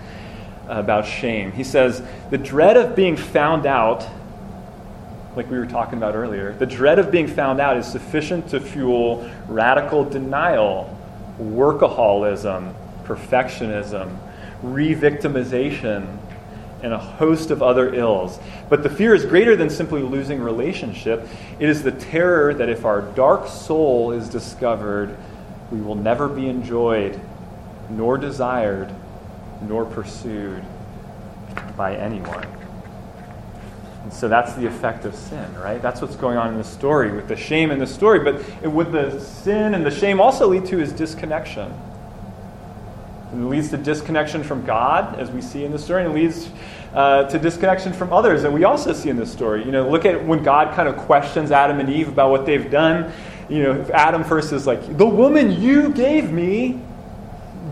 about 0.68 1.08
shame. 1.08 1.52
He 1.52 1.64
says, 1.64 2.04
The 2.30 2.38
dread 2.38 2.78
of 2.78 2.96
being 2.96 3.18
found 3.18 3.66
out, 3.66 4.08
like 5.39 5.49
we 5.49 5.58
were 5.58 5.65
talking 5.65 5.97
about 5.97 6.15
earlier, 6.15 6.52
the 6.52 6.65
dread 6.65 6.99
of 6.99 7.12
being 7.12 7.25
found 7.25 7.62
out 7.62 7.78
is 7.78 7.88
sufficient 7.88 8.49
to 8.49 8.60
fuel 8.60 9.32
radical 9.47 10.04
denial, 10.04 10.93
workaholism, 11.39 12.73
perfectionism, 13.06 14.17
re 14.62 14.93
victimization, 14.93 16.17
and 16.84 16.91
a 16.91 16.97
host 16.97 17.52
of 17.52 17.63
other 17.63 17.93
ills. 17.95 18.38
But 18.67 18.84
the 18.84 18.89
fear 18.89 19.15
is 19.15 19.23
greater 19.23 19.56
than 19.56 19.69
simply 19.69 20.02
losing 20.02 20.41
relationship. 20.41 21.25
It 21.58 21.69
is 21.69 21.84
the 21.84 21.93
terror 21.93 22.54
that 22.56 22.67
if 22.67 22.84
our 22.84 23.02
dark 23.02 23.47
soul 23.47 24.12
is 24.12 24.28
discovered, 24.28 25.15
we 25.71 25.80
will 25.80 25.95
never 25.95 26.28
be 26.28 26.49
enjoyed, 26.49 27.17
nor 27.89 28.17
desired, 28.17 28.93
nor 29.62 29.86
pursued 29.86 30.65
by 31.78 31.95
anyone. 31.95 32.59
And 34.04 34.14
so 34.14 34.28
that's 34.28 34.54
the 34.54 34.66
effect 34.66 35.06
of 35.06 35.14
sin, 35.14 35.54
right? 35.56 35.82
That's 35.82 36.02
what's 36.02 36.16
going 36.16 36.38
on 36.38 36.50
in 36.50 36.58
the 36.58 36.64
story 36.64 37.12
with 37.12 37.28
the 37.28 37.36
shame 37.36 37.70
in 37.70 37.80
the 37.80 37.88
story. 37.88 38.20
But 38.20 38.42
what 38.66 38.92
the 38.92 39.20
sin 39.20 39.74
and 39.74 39.86
the 39.86 39.92
shame 39.92 40.22
also 40.22 40.48
lead 40.48 40.66
to 40.68 40.80
is 40.80 40.94
disconnection. 40.94 41.74
And 43.32 43.44
it 43.44 43.48
leads 43.48 43.70
to 43.70 43.78
disconnection 43.78 44.44
from 44.44 44.66
God, 44.66 45.20
as 45.20 45.30
we 45.30 45.42
see 45.42 45.64
in 45.64 45.72
the 45.72 45.78
story, 45.78 46.04
and 46.04 46.12
it 46.12 46.16
leads 46.16 46.50
uh, 46.94 47.26
to 47.26 47.38
disconnection 47.38 47.94
from 47.94 48.12
others 48.12 48.42
that 48.42 48.52
we 48.52 48.64
also 48.64 48.94
see 48.94 49.10
in 49.10 49.18
this 49.18 49.32
story. 49.32 49.64
You 49.64 49.72
know, 49.72 49.88
look 49.88 50.06
at 50.06 50.26
when 50.26 50.42
God 50.42 50.74
kind 50.76 50.90
of 50.90 50.98
questions 50.98 51.52
Adam 51.52 51.80
and 51.80 51.90
Eve 51.90 52.08
about 52.08 52.32
what 52.32 52.46
they've 52.46 52.72
done. 52.72 53.12
You 53.50 53.64
know, 53.64 53.86
Adam 53.94 54.24
first 54.24 54.52
is 54.54 54.66
like, 54.66 54.98
The 54.98 55.06
woman 55.06 55.62
you 55.62 55.90
gave 55.90 56.32
me 56.32 56.82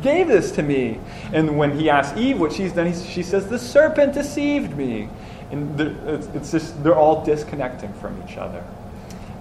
gave 0.01 0.27
this 0.27 0.51
to 0.51 0.63
me. 0.63 0.99
And 1.33 1.57
when 1.57 1.77
he 1.77 1.89
asks 1.89 2.17
Eve 2.17 2.39
what 2.39 2.53
she's 2.53 2.73
done, 2.73 2.93
she 2.93 3.23
says, 3.23 3.47
The 3.47 3.59
serpent 3.59 4.13
deceived 4.13 4.77
me. 4.77 5.09
And 5.51 5.79
it's, 5.79 6.27
it's 6.27 6.51
just, 6.51 6.83
they're 6.83 6.95
all 6.95 7.23
disconnecting 7.23 7.93
from 7.93 8.21
each 8.27 8.37
other. 8.37 8.63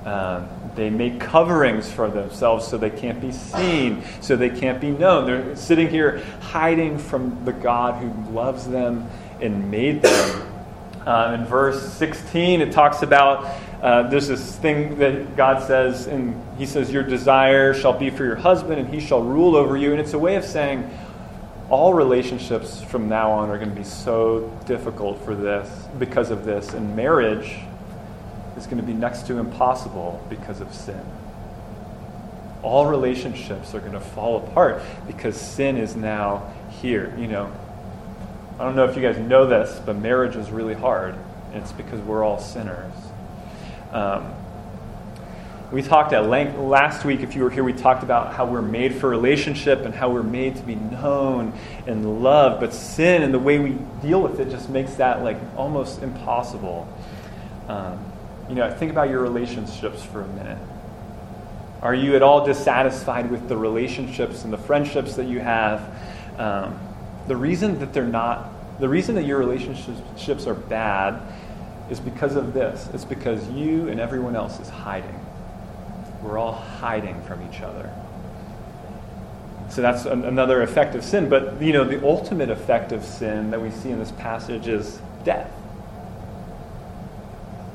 Um, 0.04 0.48
they 0.76 0.88
make 0.88 1.18
coverings 1.18 1.90
for 1.90 2.08
themselves 2.08 2.66
so 2.68 2.78
they 2.78 2.90
can't 2.90 3.20
be 3.20 3.32
seen, 3.32 4.04
so 4.20 4.36
they 4.36 4.50
can't 4.50 4.80
be 4.80 4.90
known. 4.90 5.26
They're 5.26 5.56
sitting 5.56 5.88
here 5.88 6.22
hiding 6.40 6.98
from 6.98 7.44
the 7.44 7.52
God 7.52 8.00
who 8.00 8.32
loves 8.32 8.68
them 8.68 9.08
and 9.40 9.68
made 9.70 10.02
them. 10.02 10.52
Um, 11.06 11.34
in 11.34 11.46
verse 11.46 11.92
16, 11.94 12.60
it 12.60 12.72
talks 12.72 13.02
about 13.02 13.44
uh, 13.82 14.08
there's 14.08 14.28
this 14.28 14.56
thing 14.56 14.98
that 14.98 15.36
God 15.36 15.66
says, 15.66 16.06
and 16.06 16.40
He 16.58 16.66
says, 16.66 16.92
Your 16.92 17.02
desire 17.02 17.74
shall 17.74 17.96
be 17.96 18.10
for 18.10 18.24
your 18.24 18.36
husband, 18.36 18.80
and 18.80 18.92
he 18.92 19.00
shall 19.00 19.22
rule 19.22 19.54
over 19.54 19.76
you. 19.76 19.92
And 19.92 20.00
it's 20.00 20.14
a 20.14 20.18
way 20.18 20.36
of 20.36 20.44
saying, 20.44 20.90
all 21.68 21.94
relationships 21.94 22.82
from 22.82 23.08
now 23.08 23.32
on 23.32 23.50
are 23.50 23.58
going 23.58 23.70
to 23.70 23.76
be 23.76 23.84
so 23.84 24.48
difficult 24.66 25.24
for 25.24 25.34
this 25.34 25.68
because 25.98 26.30
of 26.30 26.44
this, 26.44 26.74
and 26.74 26.94
marriage 26.94 27.56
is 28.56 28.66
going 28.66 28.78
to 28.78 28.84
be 28.84 28.92
next 28.92 29.26
to 29.26 29.38
impossible 29.38 30.24
because 30.30 30.60
of 30.60 30.72
sin. 30.72 31.04
All 32.62 32.86
relationships 32.86 33.74
are 33.74 33.80
going 33.80 33.92
to 33.92 34.00
fall 34.00 34.38
apart 34.38 34.82
because 35.06 35.40
sin 35.40 35.76
is 35.76 35.96
now 35.96 36.52
here. 36.80 37.14
You 37.18 37.26
know, 37.26 37.52
I 38.58 38.64
don't 38.64 38.76
know 38.76 38.84
if 38.84 38.96
you 38.96 39.02
guys 39.02 39.18
know 39.18 39.46
this, 39.46 39.80
but 39.84 39.96
marriage 39.96 40.36
is 40.36 40.50
really 40.50 40.74
hard, 40.74 41.14
and 41.52 41.62
it's 41.62 41.72
because 41.72 42.00
we're 42.00 42.24
all 42.24 42.38
sinners. 42.38 42.92
Um, 43.92 44.32
we 45.72 45.82
talked 45.82 46.12
at 46.12 46.28
length 46.28 46.56
last 46.58 47.04
week, 47.04 47.20
if 47.20 47.34
you 47.34 47.42
were 47.42 47.50
here, 47.50 47.64
we 47.64 47.72
talked 47.72 48.04
about 48.04 48.32
how 48.32 48.46
we're 48.46 48.62
made 48.62 48.94
for 48.94 49.08
relationship 49.08 49.80
and 49.80 49.92
how 49.92 50.10
we're 50.10 50.22
made 50.22 50.54
to 50.56 50.62
be 50.62 50.76
known 50.76 51.52
and 51.86 52.22
loved. 52.22 52.60
But 52.60 52.72
sin 52.72 53.22
and 53.22 53.34
the 53.34 53.38
way 53.38 53.58
we 53.58 53.76
deal 54.00 54.22
with 54.22 54.38
it 54.38 54.48
just 54.48 54.68
makes 54.68 54.94
that 54.94 55.24
like 55.24 55.38
almost 55.56 56.02
impossible. 56.02 56.86
Um, 57.66 57.98
you 58.48 58.54
know, 58.54 58.70
think 58.70 58.92
about 58.92 59.10
your 59.10 59.20
relationships 59.20 60.04
for 60.04 60.22
a 60.22 60.28
minute. 60.28 60.58
Are 61.82 61.94
you 61.94 62.14
at 62.14 62.22
all 62.22 62.46
dissatisfied 62.46 63.28
with 63.28 63.48
the 63.48 63.56
relationships 63.56 64.44
and 64.44 64.52
the 64.52 64.58
friendships 64.58 65.16
that 65.16 65.26
you 65.26 65.40
have? 65.40 65.82
Um, 66.38 66.78
the 67.26 67.36
reason 67.36 67.80
that 67.80 67.92
they're 67.92 68.04
not, 68.04 68.78
the 68.78 68.88
reason 68.88 69.16
that 69.16 69.24
your 69.24 69.38
relationships 69.38 70.46
are 70.46 70.54
bad 70.54 71.20
is 71.90 71.98
because 71.98 72.36
of 72.36 72.54
this. 72.54 72.88
It's 72.94 73.04
because 73.04 73.48
you 73.50 73.88
and 73.88 73.98
everyone 73.98 74.36
else 74.36 74.60
is 74.60 74.68
hiding. 74.68 75.25
We're 76.22 76.38
all 76.38 76.52
hiding 76.52 77.22
from 77.22 77.46
each 77.48 77.60
other. 77.60 77.90
So 79.68 79.82
that's 79.82 80.04
an, 80.04 80.24
another 80.24 80.62
effect 80.62 80.94
of 80.94 81.04
sin. 81.04 81.28
But, 81.28 81.60
you 81.60 81.72
know, 81.72 81.84
the 81.84 82.04
ultimate 82.04 82.50
effect 82.50 82.92
of 82.92 83.04
sin 83.04 83.50
that 83.50 83.60
we 83.60 83.70
see 83.70 83.90
in 83.90 83.98
this 83.98 84.12
passage 84.12 84.68
is 84.68 85.00
death. 85.24 85.50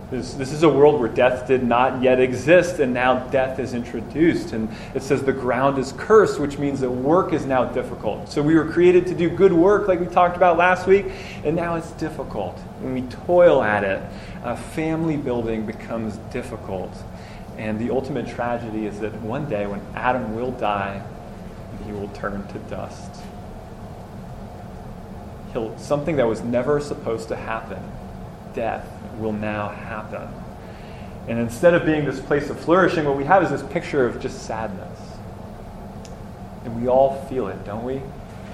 This, 0.10 0.34
this 0.34 0.52
is 0.52 0.64
a 0.64 0.70
world 0.70 1.00
where 1.00 1.08
death 1.08 1.48
did 1.48 1.64
not 1.64 2.02
yet 2.02 2.20
exist, 2.20 2.80
and 2.80 2.94
now 2.94 3.20
death 3.30 3.60
is 3.60 3.74
introduced. 3.74 4.52
And 4.52 4.68
it 4.94 5.04
says 5.04 5.24
the 5.24 5.32
ground 5.32 5.78
is 5.78 5.94
cursed, 5.94 6.38
which 6.38 6.58
means 6.58 6.82
that 6.82 6.90
work 6.90 7.32
is 7.32 7.46
now 7.46 7.64
difficult. 7.64 8.30
So 8.30 8.42
we 8.42 8.56
were 8.56 8.70
created 8.70 9.08
to 9.08 9.16
do 9.16 9.30
good 9.30 9.54
work, 9.54 9.88
like 9.88 10.02
we 10.02 10.08
talked 10.08 10.36
about 10.36 10.58
last 10.58 10.86
week, 10.86 11.06
and 11.46 11.56
now 11.56 11.76
it's 11.76 11.92
difficult. 11.92 12.58
When 12.82 12.94
we 12.94 13.04
toil 13.04 13.64
at 13.64 13.86
it, 13.86 14.02
uh, 14.44 14.58
family 14.58 15.16
building 15.16 15.66
becomes 15.66 16.18
difficult. 16.34 16.92
And 17.62 17.78
the 17.78 17.92
ultimate 17.92 18.28
tragedy 18.28 18.88
is 18.88 19.02
that 19.02 19.14
one 19.22 19.48
day 19.48 19.68
when 19.68 19.82
Adam 19.94 20.36
will 20.36 20.50
die, 20.50 21.04
he 21.86 21.92
will 21.92 22.08
turn 22.08 22.48
to 22.48 22.58
dust. 22.58 23.22
He'll, 25.54 25.78
something 25.78 26.16
that 26.16 26.28
was 26.28 26.42
never 26.42 26.80
supposed 26.80 27.28
to 27.28 27.36
happen, 27.36 27.80
death, 28.56 28.88
will 29.20 29.32
now 29.32 29.70
happen. 29.70 30.28
And 31.28 31.38
instead 31.38 31.76
of 31.76 31.86
being 31.86 32.04
this 32.04 32.20
place 32.20 32.50
of 32.50 32.60
flourishing, 32.60 33.06
what 33.06 33.16
we 33.16 33.26
have 33.26 33.44
is 33.44 33.52
this 33.52 33.62
picture 33.72 34.08
of 34.08 34.20
just 34.20 34.48
sadness. 34.48 35.00
And 36.66 36.82
we 36.82 36.88
all 36.88 37.24
feel 37.26 37.48
it, 37.48 37.64
don't 37.64 37.84
we? 37.84 38.02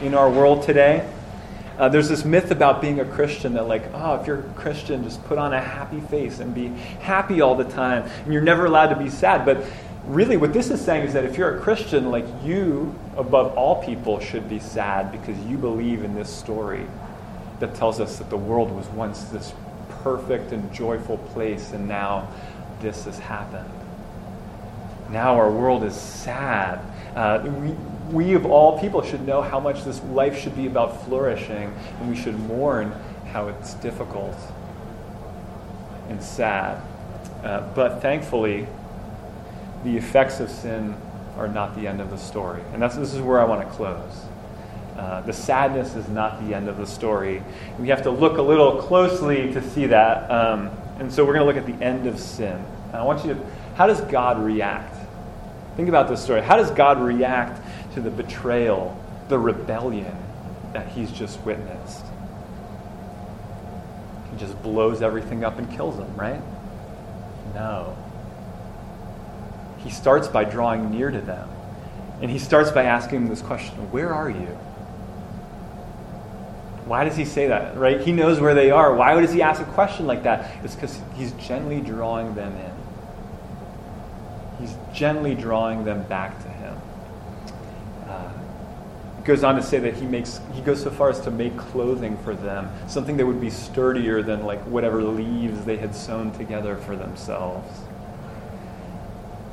In 0.02 0.16
our 0.16 0.30
world 0.30 0.64
today, 0.64 1.10
uh, 1.78 1.90
there's 1.90 2.10
this 2.10 2.26
myth 2.26 2.52
about 2.52 2.82
being 2.82 3.00
a 3.00 3.06
Christian 3.06 3.54
that, 3.54 3.68
like, 3.68 3.84
oh, 3.94 4.16
if 4.16 4.28
you're 4.28 4.40
a 4.40 4.54
Christian, 4.54 5.04
just 5.04 5.24
put 5.26 5.38
on 5.38 5.54
a 5.54 5.62
happy 5.62 6.00
face 6.02 6.40
and 6.40 6.54
be 6.54 6.68
happy 7.00 7.42
all 7.42 7.56
the 7.56 7.66
time, 7.66 8.10
and 8.24 8.34
you're 8.34 8.42
never 8.42 8.66
allowed 8.66 8.88
to 8.88 8.96
be 8.96 9.10
sad. 9.10 9.46
But 9.46 9.64
really, 10.06 10.38
what 10.38 10.54
this 10.54 10.72
is 10.72 10.82
saying 10.82 11.06
is 11.06 11.14
that 11.14 11.24
if 11.24 11.38
you're 11.38 11.58
a 11.58 11.62
Christian, 11.62 12.10
like, 12.10 12.26
you, 12.44 12.96
above 13.16 13.56
all 13.56 13.84
people, 13.84 14.20
should 14.20 14.50
be 14.50 14.60
sad 14.60 15.12
because 15.12 15.38
you 15.46 15.58
believe 15.58 16.04
in 16.04 16.16
this 16.16 16.30
story 16.30 16.86
that 17.60 17.76
tells 17.76 18.00
us 18.00 18.18
that 18.18 18.30
the 18.30 18.38
world 18.38 18.72
was 18.72 18.88
once 18.88 19.26
this 19.26 19.54
perfect 20.04 20.52
and 20.52 20.74
joyful 20.74 21.18
place, 21.18 21.74
and 21.74 21.88
now 21.88 22.28
this 22.82 23.06
has 23.06 23.20
happened. 23.20 23.70
Now 25.10 25.36
our 25.36 25.52
world 25.52 25.84
is 25.84 25.96
sad. 25.96 26.80
Uh, 27.18 27.42
we, 27.44 27.72
we, 28.12 28.34
of 28.36 28.46
all 28.46 28.80
people, 28.80 29.02
should 29.02 29.26
know 29.26 29.42
how 29.42 29.60
much 29.60 29.84
this 29.84 30.04
life 30.04 30.40
should 30.40 30.56
be 30.56 30.68
about 30.68 31.04
flourishing, 31.04 31.74
and 32.00 32.10
we 32.10 32.16
should 32.16 32.38
mourn 32.42 32.92
how 33.34 33.48
it's 33.48 33.74
difficult 33.74 34.38
and 36.10 36.22
sad. 36.22 36.80
Uh, 37.44 37.68
but 37.74 38.04
thankfully, 38.04 38.68
the 39.84 39.98
effects 39.98 40.40
of 40.40 40.48
sin 40.48 40.96
are 41.38 41.48
not 41.48 41.76
the 41.76 41.88
end 41.88 42.02
of 42.02 42.12
the 42.12 42.18
story. 42.18 42.62
And 42.72 42.80
that's, 42.80 42.96
this 42.96 43.16
is 43.16 43.22
where 43.22 43.40
I 43.40 43.46
want 43.46 43.68
to 43.68 43.76
close. 43.76 44.26
Uh, 44.96 45.22
the 45.22 45.34
sadness 45.34 45.96
is 45.96 46.08
not 46.10 46.48
the 46.48 46.54
end 46.54 46.70
of 46.70 46.78
the 46.78 46.86
story. 46.86 47.42
We 47.80 47.88
have 47.88 48.04
to 48.04 48.12
look 48.12 48.38
a 48.38 48.44
little 48.44 48.80
closely 48.80 49.52
to 49.54 49.70
see 49.72 49.88
that. 49.88 50.30
Um, 50.30 50.70
and 51.00 51.12
so 51.12 51.26
we're 51.26 51.34
going 51.34 51.48
to 51.48 51.52
look 51.52 51.58
at 51.58 51.80
the 51.80 51.84
end 51.84 52.06
of 52.06 52.20
sin. 52.20 52.64
And 52.90 52.96
I 52.96 53.04
want 53.04 53.26
you 53.26 53.34
to, 53.34 53.46
how 53.74 53.88
does 53.88 54.02
God 54.02 54.40
react? 54.40 54.97
Think 55.78 55.90
about 55.90 56.10
this 56.10 56.24
story. 56.24 56.42
How 56.42 56.58
does 56.58 56.72
God 56.72 57.00
react 57.00 57.62
to 57.94 58.02
the 58.02 58.10
betrayal, 58.10 59.00
the 59.30 59.38
rebellion 59.38 60.18
that 60.74 60.88
he's 60.88 61.12
just 61.12 61.40
witnessed? 61.42 62.04
He 64.32 64.40
just 64.40 64.60
blows 64.64 65.04
everything 65.04 65.44
up 65.44 65.60
and 65.60 65.72
kills 65.72 65.96
them, 65.98 66.14
right? 66.16 66.42
No. 67.54 67.96
He 69.78 69.92
starts 69.92 70.28
by 70.28 70.46
drawing 70.46 70.90
near 70.90 71.12
to 71.12 71.22
them. 71.22 71.48
And 72.24 72.32
he 72.32 72.40
starts 72.40 72.72
by 72.72 72.86
asking 72.86 73.20
them 73.20 73.30
this 73.30 73.44
question 73.44 73.92
Where 73.92 74.12
are 74.12 74.32
you? 74.32 74.58
Why 76.86 77.04
does 77.04 77.16
he 77.16 77.26
say 77.26 77.50
that, 77.50 77.78
right? 77.78 78.02
He 78.02 78.12
knows 78.12 78.40
where 78.40 78.56
they 78.56 78.72
are. 78.72 78.96
Why 78.96 79.20
does 79.22 79.32
he 79.32 79.44
ask 79.44 79.62
a 79.62 79.66
question 79.66 80.08
like 80.08 80.24
that? 80.24 80.64
It's 80.64 80.74
because 80.74 81.00
he's 81.16 81.34
gently 81.34 81.82
drawing 81.82 82.34
them 82.34 82.56
in. 82.56 82.77
He's 84.60 84.76
gently 84.94 85.36
drawing 85.36 85.86
them 85.86 86.04
back 86.04 86.42
to 86.44 86.50
him. 86.50 86.76
Uh, 88.08 88.32
goes 89.24 89.44
on 89.44 89.56
to 89.56 89.62
say 89.62 89.80
that 89.80 89.94
he 89.96 90.06
makes 90.06 90.40
he 90.54 90.62
goes 90.62 90.82
so 90.82 90.90
far 90.90 91.10
as 91.10 91.20
to 91.22 91.32
make 91.32 91.56
clothing 91.58 92.18
for 92.24 92.34
them, 92.34 92.70
something 92.88 93.18
that 93.18 93.26
would 93.26 93.42
be 93.42 93.50
sturdier 93.50 94.24
than 94.24 94.46
like 94.46 94.62
whatever 94.62 95.04
leaves 95.04 95.66
they 95.66 95.78
had 95.78 95.94
sewn 95.94 96.32
together 96.32 96.78
for 96.78 96.96
themselves. 96.96 97.82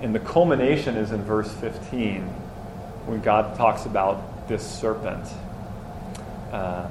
And 0.01 0.15
the 0.15 0.21
culmination 0.21 0.97
is 0.97 1.13
in 1.13 1.23
verse 1.23 1.53
15 1.55 2.23
when 3.07 3.21
God 3.21 3.57
talks 3.57 3.85
about 3.87 4.49
this 4.49 4.65
serpent. 4.65 5.27
Uh, 6.53 6.89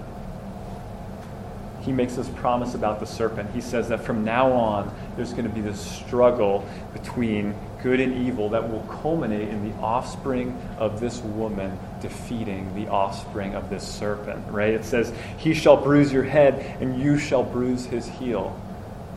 he 1.81 1.91
makes 1.91 2.15
this 2.15 2.29
promise 2.29 2.75
about 2.75 2.99
the 2.99 3.05
serpent. 3.05 3.51
He 3.53 3.61
says 3.61 3.89
that 3.89 4.03
from 4.03 4.23
now 4.23 4.51
on, 4.51 4.93
there's 5.15 5.31
going 5.31 5.43
to 5.43 5.53
be 5.53 5.61
this 5.61 5.79
struggle 5.79 6.67
between 6.93 7.53
good 7.83 7.99
and 7.99 8.25
evil 8.25 8.49
that 8.49 8.71
will 8.71 8.81
culminate 9.01 9.49
in 9.49 9.69
the 9.69 9.75
offspring 9.79 10.57
of 10.79 11.01
this 11.01 11.19
woman 11.19 11.77
defeating 12.01 12.73
the 12.73 12.87
offspring 12.87 13.53
of 13.53 13.69
this 13.69 13.85
serpent, 13.85 14.43
right? 14.49 14.73
It 14.73 14.85
says, 14.85 15.13
He 15.37 15.53
shall 15.53 15.75
bruise 15.77 16.11
your 16.11 16.23
head, 16.23 16.77
and 16.81 16.99
you 16.99 17.19
shall 17.19 17.43
bruise 17.43 17.85
his 17.85 18.07
heel. 18.07 18.59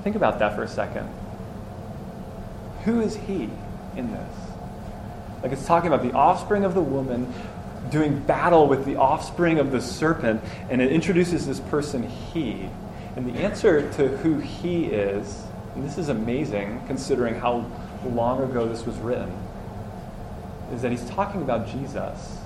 Think 0.03 0.17
about 0.17 0.41
that 0.41 0.57
for 0.57 0.65
a 0.65 0.69
second. 0.69 1.09
Who 2.85 3.01
is 3.01 3.15
he 3.15 3.49
in 3.97 4.11
this? 4.13 4.35
Like 5.43 5.53
it's 5.53 5.67
talking 5.67 5.93
about 5.93 6.03
the 6.03 6.13
offspring 6.13 6.65
of 6.65 6.75
the 6.75 6.83
woman 6.83 7.33
doing 7.91 8.19
battle 8.21 8.67
with 8.67 8.85
the 8.85 8.97
offspring 8.97 9.61
of 9.61 9.71
the 9.71 9.81
serpent, 9.81 10.43
and 10.71 10.83
it 10.83 10.91
introduces 10.91 11.47
this 11.47 11.61
person, 11.61 12.03
he. 12.03 12.69
And 13.15 13.27
the 13.27 13.41
answer 13.41 13.91
to 13.93 14.09
who 14.09 14.39
he 14.39 14.87
is, 14.87 15.45
and 15.75 15.85
this 15.85 15.99
is 15.99 16.09
amazing 16.09 16.83
considering 16.87 17.37
how 17.37 17.65
long 18.09 18.43
ago 18.43 18.69
this 18.69 18.87
was 18.87 18.97
written, 18.97 19.33
is 20.73 20.83
that 20.83 20.91
he's 20.91 21.09
talking 21.11 21.43
about 21.43 21.69
Jesus. 21.69 22.39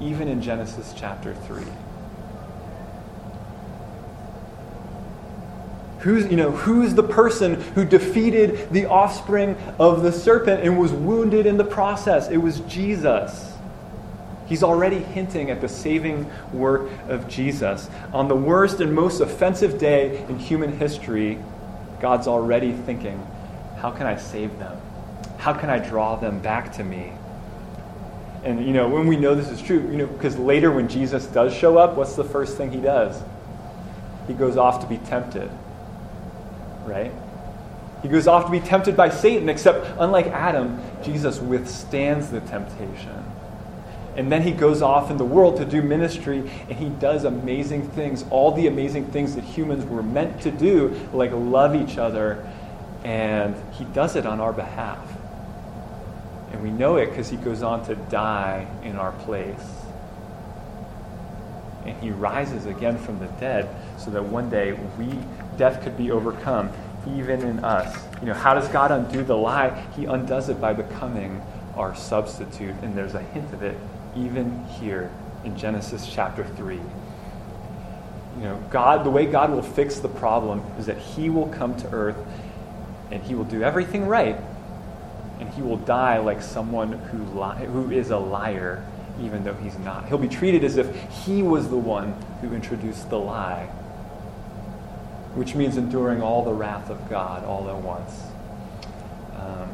even 0.00 0.28
in 0.28 0.40
Genesis 0.40 0.94
chapter 0.96 1.34
3. 1.34 1.62
Who's, 6.00 6.30
you 6.30 6.36
know, 6.36 6.50
who's 6.50 6.94
the 6.94 7.02
person 7.02 7.60
who 7.60 7.84
defeated 7.84 8.70
the 8.70 8.86
offspring 8.86 9.56
of 9.78 10.02
the 10.02 10.10
serpent 10.10 10.62
and 10.62 10.78
was 10.78 10.92
wounded 10.92 11.44
in 11.44 11.58
the 11.58 11.64
process? 11.64 12.28
It 12.28 12.38
was 12.38 12.60
Jesus. 12.60 13.52
He's 14.46 14.62
already 14.62 14.98
hinting 14.98 15.50
at 15.50 15.60
the 15.60 15.68
saving 15.68 16.30
work 16.52 16.90
of 17.08 17.28
Jesus. 17.28 17.90
On 18.14 18.28
the 18.28 18.34
worst 18.34 18.80
and 18.80 18.94
most 18.94 19.20
offensive 19.20 19.78
day 19.78 20.24
in 20.26 20.38
human 20.38 20.76
history, 20.78 21.38
God's 22.00 22.26
already 22.26 22.72
thinking, 22.72 23.24
how 23.80 23.90
can 23.90 24.06
I 24.06 24.16
save 24.16 24.58
them? 24.58 24.78
How 25.38 25.54
can 25.54 25.70
I 25.70 25.78
draw 25.78 26.16
them 26.16 26.40
back 26.40 26.72
to 26.74 26.84
me? 26.84 27.12
And 28.44 28.66
you 28.66 28.72
know, 28.72 28.88
when 28.88 29.06
we 29.06 29.16
know 29.16 29.34
this 29.34 29.48
is 29.48 29.60
true, 29.60 29.80
you 29.90 29.96
know, 29.96 30.06
because 30.06 30.38
later 30.38 30.70
when 30.70 30.86
Jesus 30.88 31.26
does 31.26 31.54
show 31.54 31.78
up, 31.78 31.96
what's 31.96 32.14
the 32.14 32.24
first 32.24 32.56
thing 32.58 32.70
he 32.70 32.80
does? 32.80 33.22
He 34.26 34.34
goes 34.34 34.58
off 34.58 34.80
to 34.80 34.86
be 34.86 34.98
tempted. 34.98 35.50
Right? 36.84 37.12
He 38.02 38.08
goes 38.08 38.26
off 38.26 38.46
to 38.46 38.50
be 38.50 38.60
tempted 38.60 38.96
by 38.96 39.08
Satan, 39.08 39.48
except 39.48 39.86
unlike 39.98 40.26
Adam, 40.26 40.82
Jesus 41.02 41.38
withstands 41.38 42.30
the 42.30 42.40
temptation. 42.40 43.24
And 44.16 44.30
then 44.30 44.42
he 44.42 44.52
goes 44.52 44.82
off 44.82 45.10
in 45.10 45.16
the 45.16 45.24
world 45.24 45.56
to 45.58 45.64
do 45.64 45.80
ministry, 45.80 46.38
and 46.68 46.72
he 46.72 46.88
does 46.88 47.24
amazing 47.24 47.88
things, 47.90 48.24
all 48.30 48.52
the 48.52 48.66
amazing 48.66 49.06
things 49.06 49.34
that 49.36 49.44
humans 49.44 49.84
were 49.84 50.02
meant 50.02 50.42
to 50.42 50.50
do, 50.50 50.98
like 51.12 51.30
love 51.32 51.74
each 51.74 51.96
other, 51.96 52.46
and 53.04 53.56
he 53.74 53.84
does 53.84 54.16
it 54.16 54.26
on 54.26 54.40
our 54.40 54.52
behalf. 54.52 54.98
And 56.52 56.62
we 56.62 56.70
know 56.70 56.96
it 56.96 57.10
because 57.10 57.28
he 57.28 57.36
goes 57.36 57.62
on 57.62 57.84
to 57.86 57.94
die 57.94 58.66
in 58.82 58.96
our 58.96 59.12
place. 59.12 59.64
And 61.86 61.96
he 62.02 62.10
rises 62.10 62.66
again 62.66 62.98
from 62.98 63.18
the 63.18 63.26
dead 63.38 63.68
so 63.98 64.10
that 64.10 64.22
one 64.22 64.50
day 64.50 64.78
we 64.98 65.14
death 65.56 65.82
could 65.82 65.96
be 65.96 66.10
overcome, 66.10 66.70
even 67.08 67.42
in 67.42 67.64
us. 67.64 67.96
You 68.20 68.26
know, 68.26 68.34
how 68.34 68.54
does 68.54 68.68
God 68.68 68.90
undo 68.90 69.22
the 69.22 69.36
lie? 69.36 69.70
He 69.96 70.04
undoes 70.04 70.48
it 70.48 70.60
by 70.60 70.72
becoming 70.72 71.40
our 71.76 71.94
substitute. 71.94 72.74
And 72.82 72.96
there's 72.96 73.14
a 73.14 73.22
hint 73.22 73.52
of 73.54 73.62
it 73.62 73.78
even 74.16 74.64
here 74.64 75.10
in 75.44 75.56
Genesis 75.56 76.06
chapter 76.12 76.44
3. 76.44 76.74
You 78.36 78.42
know, 78.42 78.62
God, 78.70 79.04
the 79.04 79.10
way 79.10 79.26
God 79.26 79.50
will 79.50 79.62
fix 79.62 80.00
the 80.00 80.08
problem 80.08 80.62
is 80.78 80.86
that 80.86 80.98
He 80.98 81.30
will 81.30 81.48
come 81.48 81.76
to 81.76 81.90
earth 81.92 82.16
and 83.10 83.22
He 83.22 83.34
will 83.34 83.44
do 83.44 83.62
everything 83.62 84.06
right, 84.06 84.36
and 85.38 85.48
He 85.50 85.62
will 85.62 85.76
die 85.76 86.18
like 86.18 86.42
someone 86.42 86.92
who, 86.92 87.18
li- 87.40 87.66
who 87.66 87.90
is 87.90 88.10
a 88.10 88.18
liar, 88.18 88.84
even 89.20 89.44
though 89.44 89.54
He's 89.54 89.78
not. 89.78 90.08
He'll 90.08 90.18
be 90.18 90.28
treated 90.28 90.64
as 90.64 90.76
if 90.76 90.94
He 91.24 91.42
was 91.42 91.68
the 91.68 91.76
one 91.76 92.12
who 92.40 92.52
introduced 92.52 93.10
the 93.10 93.18
lie, 93.18 93.66
which 95.34 95.54
means 95.54 95.76
enduring 95.76 96.22
all 96.22 96.44
the 96.44 96.52
wrath 96.52 96.90
of 96.90 97.08
God 97.08 97.44
all 97.44 97.68
at 97.68 97.76
once. 97.76 98.22
Um, 99.36 99.70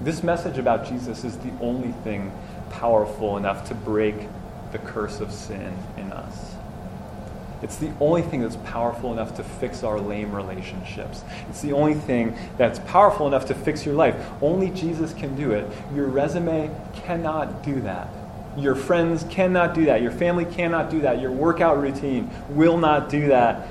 this 0.00 0.22
message 0.22 0.58
about 0.58 0.86
Jesus 0.86 1.24
is 1.24 1.36
the 1.38 1.52
only 1.60 1.92
thing 2.04 2.32
powerful 2.70 3.36
enough 3.36 3.68
to 3.68 3.74
break 3.74 4.14
the 4.72 4.78
curse 4.78 5.20
of 5.20 5.32
sin 5.32 5.74
in 5.96 6.12
us. 6.12 6.54
It's 7.62 7.76
the 7.76 7.92
only 8.00 8.22
thing 8.22 8.40
that's 8.40 8.56
powerful 8.56 9.12
enough 9.12 9.36
to 9.36 9.44
fix 9.44 9.82
our 9.82 10.00
lame 10.00 10.34
relationships. 10.34 11.22
It's 11.48 11.60
the 11.60 11.72
only 11.72 11.94
thing 11.94 12.36
that's 12.56 12.78
powerful 12.80 13.26
enough 13.26 13.46
to 13.46 13.54
fix 13.54 13.84
your 13.84 13.94
life. 13.94 14.16
Only 14.40 14.70
Jesus 14.70 15.12
can 15.12 15.36
do 15.36 15.52
it. 15.52 15.70
Your 15.94 16.06
resume 16.06 16.70
cannot 16.94 17.62
do 17.62 17.80
that. 17.82 18.08
Your 18.56 18.74
friends 18.74 19.24
cannot 19.30 19.74
do 19.74 19.84
that. 19.86 20.02
Your 20.02 20.10
family 20.10 20.44
cannot 20.44 20.90
do 20.90 21.02
that. 21.02 21.20
Your 21.20 21.30
workout 21.30 21.80
routine 21.80 22.30
will 22.50 22.78
not 22.78 23.08
do 23.08 23.28
that. 23.28 23.68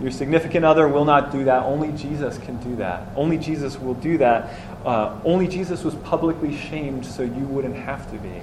Your 0.00 0.10
significant 0.10 0.64
other 0.64 0.88
will 0.88 1.04
not 1.04 1.32
do 1.32 1.44
that. 1.44 1.62
Only 1.64 1.90
Jesus 1.92 2.38
can 2.38 2.56
do 2.58 2.76
that. 2.76 3.08
Only 3.16 3.38
Jesus 3.38 3.78
will 3.78 3.94
do 3.94 4.18
that. 4.18 4.50
Uh, 4.84 5.18
only 5.24 5.48
Jesus 5.48 5.84
was 5.84 5.94
publicly 5.96 6.56
shamed 6.56 7.04
so 7.04 7.22
you 7.22 7.44
wouldn't 7.46 7.76
have 7.76 8.10
to 8.10 8.18
be. 8.18 8.40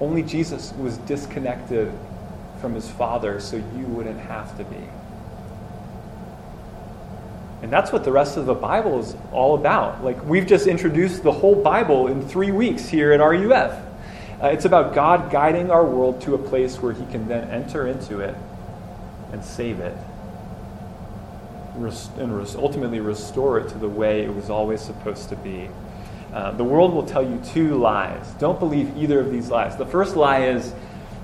Only 0.00 0.22
Jesus 0.22 0.72
was 0.74 0.98
disconnected 0.98 1.92
from 2.60 2.74
his 2.74 2.90
Father 2.90 3.40
so 3.40 3.56
you 3.56 3.86
wouldn't 3.86 4.20
have 4.20 4.56
to 4.58 4.64
be. 4.64 4.76
And 7.62 7.72
that's 7.72 7.90
what 7.90 8.04
the 8.04 8.12
rest 8.12 8.36
of 8.36 8.46
the 8.46 8.54
Bible 8.54 9.00
is 9.00 9.16
all 9.32 9.56
about. 9.56 10.04
Like, 10.04 10.24
we've 10.24 10.46
just 10.46 10.66
introduced 10.66 11.22
the 11.22 11.32
whole 11.32 11.56
Bible 11.56 12.06
in 12.06 12.26
three 12.26 12.52
weeks 12.52 12.88
here 12.88 13.12
at 13.12 13.18
RUF. 13.18 13.72
Uh, 14.40 14.46
it's 14.46 14.64
about 14.64 14.94
God 14.94 15.32
guiding 15.32 15.70
our 15.70 15.84
world 15.84 16.20
to 16.22 16.34
a 16.34 16.38
place 16.38 16.76
where 16.76 16.92
he 16.92 17.04
can 17.06 17.26
then 17.26 17.48
enter 17.50 17.88
into 17.88 18.20
it 18.20 18.36
and 19.32 19.44
save 19.44 19.80
it 19.80 19.96
and 21.78 22.56
ultimately 22.56 23.00
restore 23.00 23.58
it 23.58 23.68
to 23.68 23.78
the 23.78 23.88
way 23.88 24.22
it 24.22 24.34
was 24.34 24.50
always 24.50 24.80
supposed 24.80 25.28
to 25.28 25.36
be. 25.36 25.68
Uh, 26.32 26.50
the 26.52 26.64
world 26.64 26.92
will 26.92 27.06
tell 27.06 27.22
you 27.22 27.40
two 27.52 27.76
lies. 27.76 28.28
Don't 28.38 28.58
believe 28.58 28.96
either 28.96 29.20
of 29.20 29.30
these 29.30 29.48
lies. 29.48 29.76
The 29.76 29.86
first 29.86 30.16
lie 30.16 30.44
is 30.44 30.74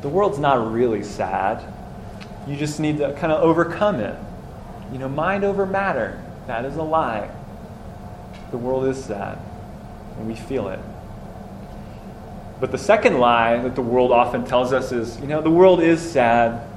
the 0.05 0.11
world's 0.11 0.39
not 0.39 0.71
really 0.71 1.03
sad. 1.03 1.65
You 2.47 2.59
just 2.59 2.79
need 2.79 2.99
to 2.99 3.15
kind 3.15 3.33
of 3.33 3.43
overcome 3.43 4.01
it. 4.01 4.15
You 4.93 4.99
know, 4.99 5.09
mind 5.09 5.45
over 5.45 5.65
matter. 5.65 6.23
That 6.47 6.67
is 6.67 6.77
a 6.77 6.83
lie. 6.83 7.31
The 8.51 8.59
world 8.59 8.85
is 8.85 9.03
sad, 9.03 9.39
and 10.19 10.27
we 10.27 10.35
feel 10.35 10.69
it. 10.69 10.79
But 12.61 12.71
the 12.71 12.77
second 12.77 13.19
lie 13.19 13.57
that 13.63 13.75
the 13.75 13.81
world 13.81 14.13
often 14.13 14.45
tells 14.45 14.75
us 14.75 14.93
is, 14.93 15.19
you 15.21 15.27
know, 15.27 15.41
the 15.41 15.51
world 15.51 15.81
is 15.81 16.03
sad, 16.03 16.69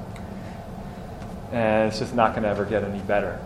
and 1.52 1.88
it's 1.90 1.98
just 1.98 2.14
not 2.14 2.30
going 2.30 2.44
to 2.44 2.48
ever 2.48 2.64
get 2.64 2.82
any 2.82 3.00
better. 3.00 3.38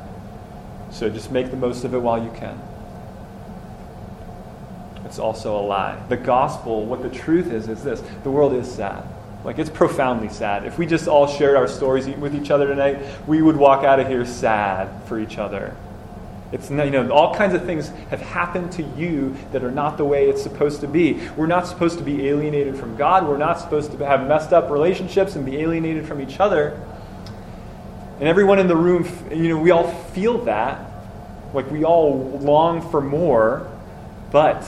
So 0.92 1.10
just 1.10 1.32
make 1.32 1.50
the 1.50 1.56
most 1.56 1.82
of 1.82 1.92
it 1.92 1.98
while 1.98 2.22
you 2.22 2.30
can. 2.36 2.56
It's 5.06 5.18
also 5.18 5.58
a 5.58 5.64
lie. 5.66 6.00
The 6.08 6.18
gospel, 6.18 6.86
what 6.86 7.02
the 7.02 7.10
truth 7.10 7.50
is, 7.50 7.68
is 7.68 7.82
this 7.82 8.00
the 8.22 8.30
world 8.30 8.52
is 8.52 8.70
sad. 8.72 9.04
Like, 9.44 9.58
it's 9.58 9.70
profoundly 9.70 10.28
sad. 10.28 10.66
If 10.66 10.78
we 10.78 10.86
just 10.86 11.08
all 11.08 11.26
shared 11.26 11.56
our 11.56 11.66
stories 11.66 12.06
with 12.06 12.34
each 12.34 12.50
other 12.50 12.68
tonight, 12.68 13.00
we 13.26 13.42
would 13.42 13.56
walk 13.56 13.84
out 13.84 13.98
of 13.98 14.06
here 14.06 14.24
sad 14.24 14.88
for 15.06 15.18
each 15.18 15.38
other. 15.38 15.76
It's, 16.52 16.70
you 16.70 16.90
know, 16.90 17.10
all 17.10 17.34
kinds 17.34 17.54
of 17.54 17.64
things 17.64 17.88
have 18.10 18.20
happened 18.20 18.72
to 18.72 18.82
you 18.82 19.34
that 19.52 19.64
are 19.64 19.70
not 19.70 19.96
the 19.96 20.04
way 20.04 20.28
it's 20.28 20.42
supposed 20.42 20.82
to 20.82 20.86
be. 20.86 21.14
We're 21.34 21.46
not 21.46 21.66
supposed 21.66 21.96
to 21.98 22.04
be 22.04 22.28
alienated 22.28 22.76
from 22.76 22.94
God. 22.96 23.26
We're 23.26 23.38
not 23.38 23.58
supposed 23.58 23.90
to 23.92 24.06
have 24.06 24.28
messed 24.28 24.52
up 24.52 24.70
relationships 24.70 25.34
and 25.34 25.46
be 25.46 25.56
alienated 25.56 26.06
from 26.06 26.20
each 26.20 26.40
other. 26.40 26.78
And 28.20 28.28
everyone 28.28 28.58
in 28.58 28.68
the 28.68 28.76
room, 28.76 29.08
you 29.30 29.48
know, 29.48 29.58
we 29.58 29.70
all 29.70 29.90
feel 29.90 30.44
that. 30.44 30.90
Like 31.54 31.70
we 31.70 31.84
all 31.84 32.38
long 32.40 32.88
for 32.90 33.00
more. 33.00 33.66
But 34.30 34.62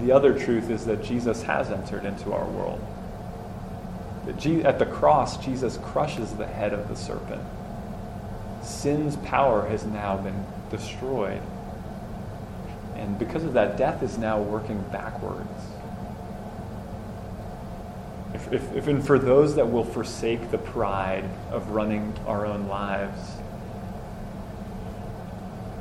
the 0.00 0.12
other 0.12 0.38
truth 0.38 0.70
is 0.70 0.84
that 0.86 1.02
Jesus 1.02 1.42
has 1.42 1.70
entered 1.70 2.04
into 2.04 2.32
our 2.32 2.44
world. 2.46 2.80
At 4.26 4.78
the 4.78 4.86
cross, 4.86 5.44
Jesus 5.44 5.78
crushes 5.78 6.32
the 6.32 6.46
head 6.46 6.72
of 6.72 6.88
the 6.88 6.96
serpent. 6.96 7.42
Sin's 8.62 9.16
power 9.16 9.68
has 9.68 9.84
now 9.84 10.16
been 10.16 10.44
destroyed. 10.70 11.40
And 12.96 13.18
because 13.18 13.44
of 13.44 13.52
that, 13.52 13.76
death 13.76 14.02
is 14.02 14.18
now 14.18 14.40
working 14.40 14.82
backwards. 14.90 15.48
If, 18.34 18.52
if, 18.52 18.72
if, 18.74 18.86
and 18.88 19.06
for 19.06 19.18
those 19.18 19.54
that 19.54 19.70
will 19.70 19.84
forsake 19.84 20.50
the 20.50 20.58
pride 20.58 21.24
of 21.50 21.70
running 21.70 22.12
our 22.26 22.44
own 22.44 22.66
lives, 22.66 23.20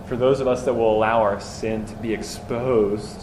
for 0.05 0.15
those 0.15 0.39
of 0.39 0.47
us 0.47 0.63
that 0.65 0.73
will 0.73 0.95
allow 0.95 1.21
our 1.21 1.41
sin 1.41 1.85
to 1.87 1.95
be 1.95 2.13
exposed 2.13 3.21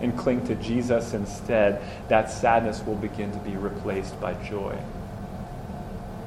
and 0.00 0.16
cling 0.16 0.46
to 0.46 0.54
Jesus 0.56 1.14
instead, 1.14 1.82
that 2.08 2.30
sadness 2.30 2.82
will 2.84 2.94
begin 2.94 3.32
to 3.32 3.38
be 3.38 3.56
replaced 3.56 4.20
by 4.20 4.34
joy. 4.44 4.78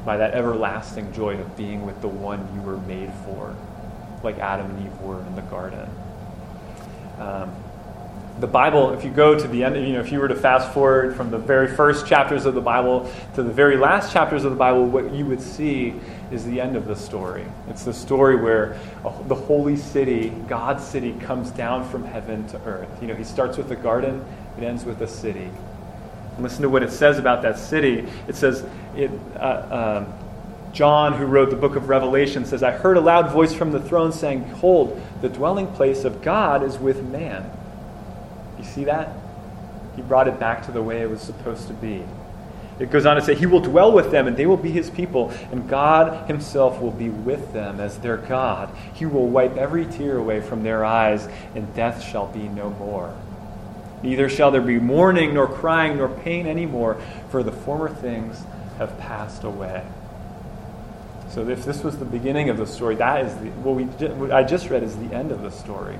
By 0.06 0.18
that 0.18 0.34
everlasting 0.34 1.14
joy 1.14 1.38
of 1.38 1.56
being 1.56 1.86
with 1.86 2.02
the 2.02 2.08
one 2.08 2.48
you 2.56 2.62
were 2.62 2.78
made 2.78 3.12
for, 3.26 3.56
like 4.24 4.40
Adam 4.40 4.70
and 4.72 4.86
Eve 4.86 5.02
were 5.02 5.22
in 5.22 5.36
the 5.36 5.42
garden. 5.44 5.90
Um, 7.20 7.54
the 8.42 8.48
Bible, 8.48 8.92
if 8.94 9.04
you 9.04 9.12
go 9.12 9.38
to 9.38 9.48
the 9.48 9.64
end, 9.64 9.76
you 9.76 9.94
know, 9.94 10.00
if 10.00 10.12
you 10.12 10.20
were 10.20 10.28
to 10.28 10.36
fast 10.36 10.74
forward 10.74 11.16
from 11.16 11.30
the 11.30 11.38
very 11.38 11.68
first 11.68 12.08
chapters 12.08 12.48
of 12.48 12.56
the 12.56 12.62
Bible 12.62 13.10
to 13.36 13.44
the 13.44 13.52
very 13.52 13.78
last 13.78 14.12
chapters 14.12 14.44
of 14.44 14.52
the 14.52 14.58
Bible, 14.58 14.84
what 14.88 15.14
you 15.14 15.28
would 15.28 15.40
see 15.40 15.94
is 16.32 16.44
the 16.46 16.60
end 16.60 16.76
of 16.76 16.88
the 16.88 16.96
story. 16.96 17.46
It's 17.70 17.86
the 17.86 17.94
story 17.94 18.36
where 18.36 18.80
the 19.28 19.36
holy 19.36 19.78
city, 19.78 20.30
God's 20.48 20.84
city, 20.84 21.14
comes 21.20 21.52
down 21.52 21.88
from 21.88 22.04
heaven 22.04 22.48
to 22.48 22.60
earth. 22.64 22.90
You 23.00 23.10
know, 23.10 23.16
he 23.16 23.24
starts 23.24 23.58
with 23.58 23.70
a 23.70 23.76
garden, 23.76 24.26
it 24.58 24.64
ends 24.64 24.86
with 24.86 25.00
a 25.02 25.08
city. 25.08 25.50
And 26.36 26.44
listen 26.44 26.64
to 26.64 26.70
what 26.70 26.82
it 26.82 26.92
says 26.92 27.20
about 27.20 27.44
that 27.44 27.60
city. 27.60 28.08
It 28.28 28.36
says, 28.36 28.66
it, 28.96 29.12
uh, 29.36 30.02
um, 30.04 30.14
John, 30.74 31.14
who 31.14 31.26
wrote 31.26 31.52
the 31.52 31.56
book 31.58 31.76
of 31.76 31.90
Revelation, 31.90 32.46
says, 32.46 32.64
I 32.64 32.72
heard 32.72 32.98
a 32.98 33.02
loud 33.02 33.30
voice 33.30 33.54
from 33.54 33.72
the 33.72 33.80
throne 33.80 34.12
saying, 34.12 34.46
Behold, 34.46 35.00
the 35.22 35.30
dwelling 35.30 35.68
place 35.68 36.06
of 36.06 36.24
God 36.24 36.64
is 36.64 36.80
with 36.80 37.04
man. 37.04 37.52
You 38.62 38.68
see 38.68 38.84
that? 38.84 39.10
He 39.96 40.04
brought 40.04 40.28
it 40.28 40.40
back 40.40 40.66
to 40.68 40.72
the 40.72 40.84
way 40.84 41.02
it 41.02 41.10
was 41.10 41.20
supposed 41.20 41.68
to 41.68 41.74
be. 41.74 42.04
It 42.80 42.92
goes 42.92 43.08
on 43.08 43.16
to 43.16 43.22
say, 43.22 43.34
He 43.34 43.48
will 43.48 43.60
dwell 43.60 43.92
with 43.92 44.12
them, 44.12 44.28
and 44.28 44.38
they 44.38 44.46
will 44.46 44.56
be 44.56 44.72
His 44.72 44.90
people, 44.92 45.32
and 45.52 45.68
God 45.68 46.28
Himself 46.28 46.80
will 46.80 46.92
be 46.92 47.10
with 47.10 47.54
them 47.54 47.80
as 47.80 47.98
their 47.98 48.18
God. 48.18 48.76
He 48.94 49.06
will 49.08 49.28
wipe 49.28 49.58
every 49.58 49.86
tear 49.86 50.18
away 50.18 50.42
from 50.42 50.62
their 50.62 50.86
eyes, 50.86 51.28
and 51.56 51.74
death 51.76 52.04
shall 52.04 52.28
be 52.28 52.48
no 52.48 52.70
more. 52.70 53.16
Neither 54.04 54.30
shall 54.30 54.52
there 54.52 54.62
be 54.62 54.80
mourning, 54.80 55.34
nor 55.34 55.48
crying, 55.48 55.98
nor 55.98 56.10
pain 56.10 56.46
any 56.46 56.68
more, 56.68 57.02
for 57.30 57.42
the 57.42 57.52
former 57.52 57.90
things 57.90 58.44
have 58.78 58.98
passed 59.00 59.44
away. 59.44 59.84
So, 61.30 61.48
if 61.48 61.66
this 61.66 61.84
was 61.84 61.98
the 61.98 62.06
beginning 62.06 62.50
of 62.50 62.58
the 62.58 62.68
story, 62.68 62.96
that 62.96 63.26
is 63.26 63.34
the, 63.36 63.50
what, 63.62 63.76
we, 63.76 63.86
what 63.86 64.32
I 64.32 64.44
just 64.44 64.70
read 64.70 64.84
is 64.84 64.98
the 64.98 65.14
end 65.16 65.32
of 65.32 65.42
the 65.42 65.52
story. 65.52 65.98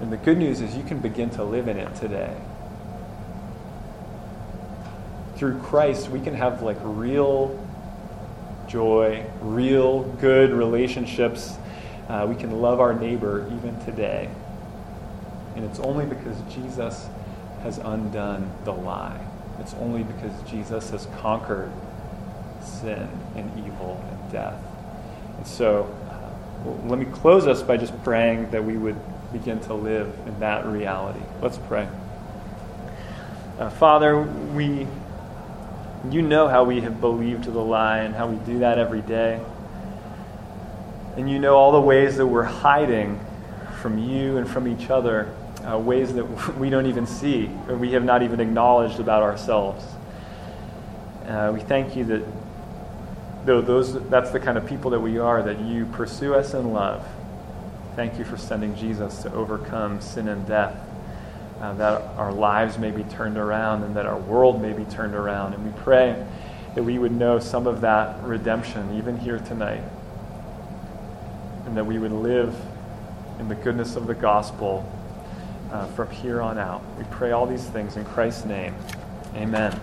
And 0.00 0.12
the 0.12 0.16
good 0.16 0.38
news 0.38 0.60
is 0.60 0.76
you 0.76 0.84
can 0.84 0.98
begin 0.98 1.30
to 1.30 1.44
live 1.44 1.68
in 1.68 1.76
it 1.76 1.94
today 1.96 2.36
through 5.38 5.56
Christ, 5.60 6.08
we 6.10 6.20
can 6.20 6.34
have 6.34 6.62
like 6.62 6.76
real 6.82 7.56
joy, 8.66 9.24
real 9.40 10.02
good 10.20 10.50
relationships. 10.50 11.56
Uh, 12.08 12.26
we 12.28 12.34
can 12.34 12.60
love 12.60 12.80
our 12.80 12.92
neighbor 12.92 13.46
even 13.56 13.78
today. 13.84 14.28
And 15.54 15.64
it's 15.64 15.78
only 15.78 16.06
because 16.06 16.36
Jesus 16.52 17.06
has 17.62 17.78
undone 17.78 18.50
the 18.64 18.72
lie. 18.72 19.24
It's 19.60 19.74
only 19.74 20.02
because 20.02 20.32
Jesus 20.50 20.90
has 20.90 21.06
conquered 21.20 21.70
sin 22.60 23.08
and 23.36 23.50
evil 23.64 24.04
and 24.10 24.32
death. 24.32 24.60
And 25.36 25.46
so, 25.46 25.84
uh, 26.10 26.88
let 26.88 26.98
me 26.98 27.06
close 27.06 27.46
us 27.46 27.62
by 27.62 27.76
just 27.76 27.96
praying 28.02 28.50
that 28.50 28.64
we 28.64 28.76
would 28.76 28.96
begin 29.32 29.60
to 29.60 29.74
live 29.74 30.12
in 30.26 30.40
that 30.40 30.66
reality. 30.66 31.20
Let's 31.42 31.58
pray. 31.58 31.88
Uh, 33.58 33.70
Father, 33.70 34.22
we 34.22 34.86
you 36.10 36.22
know 36.22 36.48
how 36.48 36.64
we 36.64 36.80
have 36.80 37.00
believed 37.00 37.44
the 37.44 37.58
lie 37.58 37.98
and 37.98 38.14
how 38.14 38.28
we 38.28 38.36
do 38.46 38.60
that 38.60 38.78
every 38.78 39.02
day. 39.02 39.40
And 41.16 41.28
you 41.28 41.38
know 41.38 41.56
all 41.56 41.72
the 41.72 41.80
ways 41.80 42.16
that 42.16 42.26
we're 42.26 42.44
hiding 42.44 43.20
from 43.82 43.98
you 43.98 44.36
and 44.36 44.48
from 44.48 44.68
each 44.68 44.90
other, 44.90 45.34
uh, 45.68 45.78
ways 45.78 46.14
that 46.14 46.24
we 46.58 46.70
don't 46.70 46.86
even 46.86 47.06
see 47.06 47.50
or 47.68 47.76
we 47.76 47.92
have 47.92 48.04
not 48.04 48.22
even 48.22 48.40
acknowledged 48.40 49.00
about 49.00 49.22
ourselves. 49.22 49.84
Uh, 51.26 51.50
we 51.52 51.60
thank 51.60 51.96
you 51.96 52.04
that 52.04 52.22
though 53.44 53.60
those, 53.60 54.00
that's 54.08 54.30
the 54.30 54.40
kind 54.40 54.56
of 54.56 54.66
people 54.66 54.90
that 54.92 55.00
we 55.00 55.18
are, 55.18 55.42
that 55.42 55.60
you 55.60 55.86
pursue 55.86 56.34
us 56.34 56.54
in 56.54 56.72
love. 56.72 57.04
Thank 57.98 58.16
you 58.16 58.24
for 58.24 58.36
sending 58.36 58.76
Jesus 58.76 59.22
to 59.22 59.34
overcome 59.34 60.00
sin 60.00 60.28
and 60.28 60.46
death 60.46 60.76
uh, 61.60 61.72
that 61.74 62.00
our 62.16 62.30
lives 62.30 62.78
may 62.78 62.92
be 62.92 63.02
turned 63.02 63.36
around 63.36 63.82
and 63.82 63.96
that 63.96 64.06
our 64.06 64.20
world 64.20 64.62
may 64.62 64.72
be 64.72 64.84
turned 64.84 65.16
around. 65.16 65.52
And 65.52 65.64
we 65.64 65.72
pray 65.80 66.24
that 66.76 66.84
we 66.84 66.96
would 66.96 67.10
know 67.10 67.40
some 67.40 67.66
of 67.66 67.80
that 67.80 68.22
redemption 68.22 68.96
even 68.96 69.18
here 69.18 69.40
tonight. 69.40 69.82
And 71.66 71.76
that 71.76 71.86
we 71.86 71.98
would 71.98 72.12
live 72.12 72.54
in 73.40 73.48
the 73.48 73.56
goodness 73.56 73.96
of 73.96 74.06
the 74.06 74.14
gospel 74.14 74.88
uh, 75.72 75.88
from 75.88 76.08
here 76.12 76.40
on 76.40 76.56
out. 76.56 76.84
We 76.98 77.04
pray 77.10 77.32
all 77.32 77.46
these 77.46 77.64
things 77.64 77.96
in 77.96 78.04
Christ's 78.04 78.44
name. 78.44 78.76
Amen. 79.34 79.76